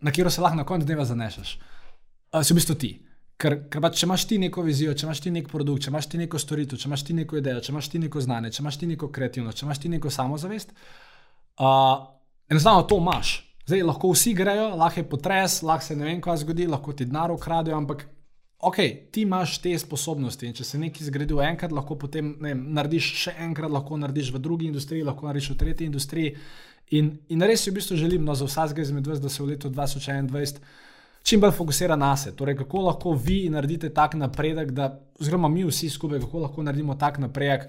na 0.00 0.10
katero 0.10 0.30
se 0.30 0.40
lahko 0.40 0.56
na 0.56 0.64
koncu 0.64 0.86
dneva 0.86 1.04
zanešaš. 1.04 1.58
Uh, 2.32 2.42
si 2.42 2.52
v 2.52 2.58
bistvu 2.60 2.74
ti. 2.74 2.90
Ker, 3.36 3.56
ker 3.68 3.82
pa, 3.84 3.90
če 3.92 4.06
imaš 4.06 4.24
ti 4.28 4.38
neko 4.40 4.62
vizijo, 4.64 4.94
če 4.96 5.04
imaš 5.06 5.20
ti 5.20 5.30
nek 5.32 5.48
produkt, 5.52 5.84
če 5.84 5.90
imaš 5.92 6.08
ti 6.08 6.20
neko 6.20 6.38
storitev, 6.40 6.80
če 6.80 6.88
imaš 6.88 7.04
ti 7.04 7.16
neko 7.16 7.36
idejo, 7.36 7.60
če 7.60 7.72
imaš 7.74 7.90
ti 7.92 8.00
neko 8.00 8.22
znanje, 8.24 8.52
če 8.56 8.62
imaš 8.64 8.78
ti 8.80 8.88
neko 8.88 9.10
kreativnost, 9.12 9.60
če 9.60 9.66
imaš 9.66 9.80
ti 9.82 9.90
neko 9.92 10.12
samozavest, 10.12 10.72
uh, 11.60 12.06
enostavno 12.48 12.86
to 12.88 12.96
imaš. 13.02 13.34
Zdaj 13.66 13.82
lahko 13.82 14.12
vsi 14.14 14.32
grejo, 14.38 14.70
lahko 14.80 15.02
je 15.02 15.08
potres, 15.10 15.58
lahko 15.66 15.84
se 15.84 15.96
ne 15.98 16.08
vem, 16.08 16.20
kaj 16.24 16.44
zgodi, 16.44 16.68
lahko 16.70 16.94
ti 16.96 17.04
denar 17.04 17.34
ukradijo, 17.34 17.76
ampak 17.76 18.06
ok, 18.60 18.76
ti 19.12 19.22
imaš 19.22 19.58
te 19.62 19.74
sposobnosti 19.78 20.46
in 20.46 20.54
če 20.56 20.64
se 20.64 20.78
nekaj 20.80 21.10
zgradi 21.10 21.36
v 21.36 21.44
enkrat, 21.44 21.74
lahko 21.76 21.98
potem 22.00 22.34
ne, 22.40 22.54
narediš 22.54 23.10
še 23.24 23.36
enkrat, 23.48 23.70
lahko 23.70 23.98
narediš 24.00 24.32
v 24.34 24.40
drugi 24.42 24.70
industriji, 24.70 25.04
lahko 25.04 25.28
narediš 25.28 25.52
v 25.52 25.58
tretji 25.60 25.88
industriji. 25.90 26.34
In, 26.96 27.16
in 27.28 27.42
res 27.42 27.64
si 27.64 27.70
v 27.70 27.76
bistvu 27.80 27.98
želim, 28.00 28.24
no, 28.24 28.34
za 28.38 28.46
vsakega 28.46 28.84
izmed 28.84 29.06
vas, 29.06 29.20
da 29.20 29.28
se 29.28 29.42
v 29.42 29.52
letu 29.52 29.70
2021 29.70 30.62
čim 31.26 31.42
bolj 31.42 31.56
fokusira 31.56 31.96
na 31.98 32.12
sebe. 32.16 32.36
Torej, 32.38 32.54
kako 32.60 32.84
lahko 32.86 33.12
vi 33.18 33.48
naredite 33.50 33.90
tak 33.94 34.14
napredek, 34.14 34.70
da, 34.70 34.92
oziroma 35.18 35.50
mi 35.50 35.64
vsi 35.66 35.90
skupaj, 35.90 36.22
kako 36.22 36.44
lahko 36.44 36.62
naredimo 36.62 36.94
tak 36.94 37.18
napredek, 37.18 37.66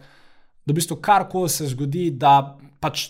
da 0.66 0.74
v 0.74 0.78
bistvu 0.78 1.00
karkoli 1.02 1.50
se 1.50 1.70
zgodi, 1.74 2.12
da 2.14 2.58
pač 2.80 3.08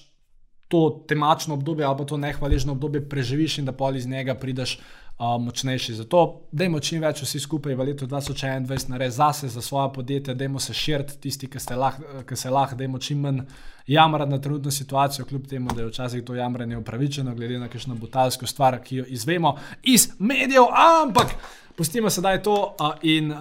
to 0.68 1.04
temačno 1.08 1.56
obdobje 1.56 1.86
ali 1.86 1.98
pa 1.98 2.06
to 2.06 2.18
nehvaležno 2.18 2.74
obdobje 2.76 3.10
preživiš 3.10 3.58
in 3.58 3.66
da 3.66 3.72
pol 3.72 3.96
iz 3.96 4.08
njega 4.08 4.36
prideš 4.36 4.80
uh, 5.20 5.42
močnejši. 5.42 5.94
Zato, 5.94 6.24
dajmo 6.52 6.80
čim 6.80 7.02
več 7.02 7.22
vsi 7.24 7.40
skupaj 7.40 7.76
v 7.76 7.90
letu 7.90 8.08
2021 8.08 8.90
narediti 8.90 9.18
zase, 9.18 9.50
za 9.50 9.62
svoje 9.62 9.94
podjetje, 9.94 10.36
dajmo 10.36 10.60
se 10.60 10.74
širiti, 10.74 11.18
tisti, 11.22 11.50
ki 11.50 11.60
se 11.60 11.76
lahko, 11.76 12.36
lah, 12.54 12.74
dajmo 12.74 13.00
čim 13.00 13.22
manj 13.26 13.42
jamrati 13.88 14.32
na 14.32 14.42
trenutno 14.42 14.72
situacijo, 14.72 15.26
kljub 15.26 15.48
temu, 15.48 15.74
da 15.76 15.82
je 15.82 15.88
včasih 15.88 16.24
to 16.24 16.36
jamranje 16.36 16.78
upravičeno, 16.78 17.36
glede 17.36 17.60
na 17.60 17.68
kakšno 17.68 17.96
butalsko 17.96 18.48
stvar, 18.48 18.82
ki 18.84 18.96
jo 18.96 19.06
izvemo 19.08 19.56
iz 19.84 20.10
medijev, 20.20 20.68
ampak 21.04 21.34
pustimo 21.76 22.10
sedaj 22.10 22.44
to 22.44 22.58
uh, 22.80 22.94
in 23.02 23.32
uh, 23.32 23.40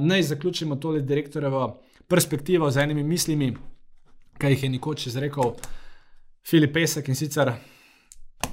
naj 0.00 0.22
zaključimo 0.22 0.76
tole 0.76 1.00
direktorjevo 1.00 1.80
perspektivo 2.08 2.70
z 2.70 2.82
enimi 2.82 3.02
mislimi, 3.02 3.54
ki 4.38 4.52
jih 4.52 4.62
je 4.62 4.68
nekoč 4.68 5.06
izrekel 5.06 5.54
Filip 6.44 6.74
Pesek 6.74 7.08
in 7.08 7.16
sicer 7.16 7.52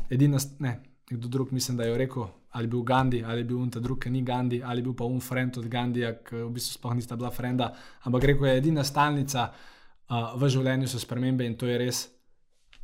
edina, 0.10 0.38
ne, 0.60 0.78
nekdo 1.12 1.28
drug, 1.28 1.52
mislim, 1.52 1.78
da 1.78 1.84
je 1.84 1.98
rekel, 1.98 2.26
ali 2.52 2.68
bil 2.68 2.82
Gandhi, 2.84 3.24
ali 3.24 3.44
bil 3.44 3.70
ta 3.72 3.80
drug, 3.80 4.00
ki 4.04 4.10
ni 4.10 4.24
Gandhi, 4.24 4.62
ali 4.64 4.82
bil 4.82 4.94
pa 4.98 5.06
un 5.06 5.20
friend 5.22 5.58
od 5.58 5.68
Gandija, 5.68 6.16
ki 6.24 6.36
v 6.44 6.50
bistvu 6.56 6.80
sploh 6.80 6.96
nista 6.96 7.16
bila 7.16 7.32
frenda. 7.32 7.72
Ampak 8.04 8.24
rekel 8.32 8.48
je, 8.48 8.58
edina 8.58 8.84
stalnica 8.84 9.48
uh, 9.52 10.34
v 10.36 10.50
življenju 10.50 10.90
so 10.92 11.00
spremembe 11.00 11.48
in 11.48 11.56
to 11.56 11.70
je 11.70 11.78
res. 11.80 12.02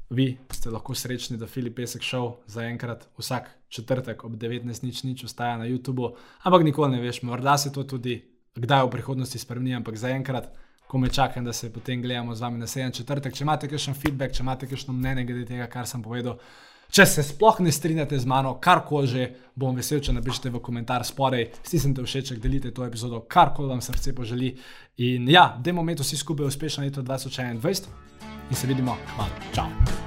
Vi 0.10 0.30
ste 0.56 0.72
lahko 0.72 0.96
srečni, 0.96 1.36
da 1.38 1.50
Filip 1.52 1.76
Pesek 1.76 2.06
šel 2.06 2.38
za 2.48 2.64
enkrat 2.64 3.10
vsak 3.20 3.50
četrtek 3.68 4.24
ob 4.24 4.38
19.00 4.40 5.26
ostaja 5.28 5.58
na 5.60 5.68
YouTubu, 5.68 6.14
ampak 6.48 6.64
nikoli 6.64 6.96
ne 6.96 7.02
veš, 7.04 7.26
morda 7.28 7.58
se 7.58 7.74
to 7.76 7.84
tudi 7.84 8.22
kdaj 8.56 8.86
v 8.88 8.94
prihodnosti 8.96 9.40
spremeni, 9.40 9.76
ampak 9.76 9.98
za 10.00 10.10
enkrat, 10.10 10.48
ko 10.88 10.98
me 10.98 11.10
čakam, 11.10 11.44
da 11.46 11.54
se 11.54 11.70
potem 11.74 12.02
gledamo 12.02 12.36
z 12.36 12.42
vami 12.42 12.58
na 12.58 12.68
7. 12.68 12.96
četrtek. 12.96 13.36
Če 13.36 13.44
imate 13.44 13.68
kakšen 13.68 13.94
feedback, 13.94 14.34
če 14.34 14.44
imate 14.44 14.70
kakšno 14.72 14.96
mnenje 14.96 15.26
glede 15.28 15.46
tega, 15.46 15.68
kar 15.68 15.88
sem 15.88 16.02
povedal, 16.02 16.40
Če 16.88 17.06
se 17.06 17.24
sploh 17.26 17.60
ne 17.66 17.72
strinjate 17.72 18.20
z 18.20 18.30
mano, 18.30 18.56
kar 18.64 18.86
koli 18.88 19.12
že, 19.12 19.28
bom 19.56 19.76
vesel, 19.76 20.00
če 20.04 20.16
napišete 20.16 20.54
v 20.56 20.64
komentar 20.64 21.06
spodaj, 21.06 21.50
stisnite 21.60 22.06
všeč, 22.08 22.36
delite 22.42 22.72
to 22.72 22.88
epizodo, 22.88 23.26
kar 23.28 23.54
koli 23.56 23.74
vam 23.76 23.84
srce 23.84 24.16
poželi. 24.16 24.56
In 25.04 25.28
ja, 25.30 25.50
demo 25.60 25.84
imeti 25.84 26.06
vsi 26.08 26.24
skupaj 26.24 26.48
uspešno 26.48 26.88
leto 26.88 27.04
2021 27.04 27.90
in 28.50 28.56
se 28.56 28.68
vidimo, 28.68 28.96
hvala, 29.16 29.50
čau. 29.54 30.07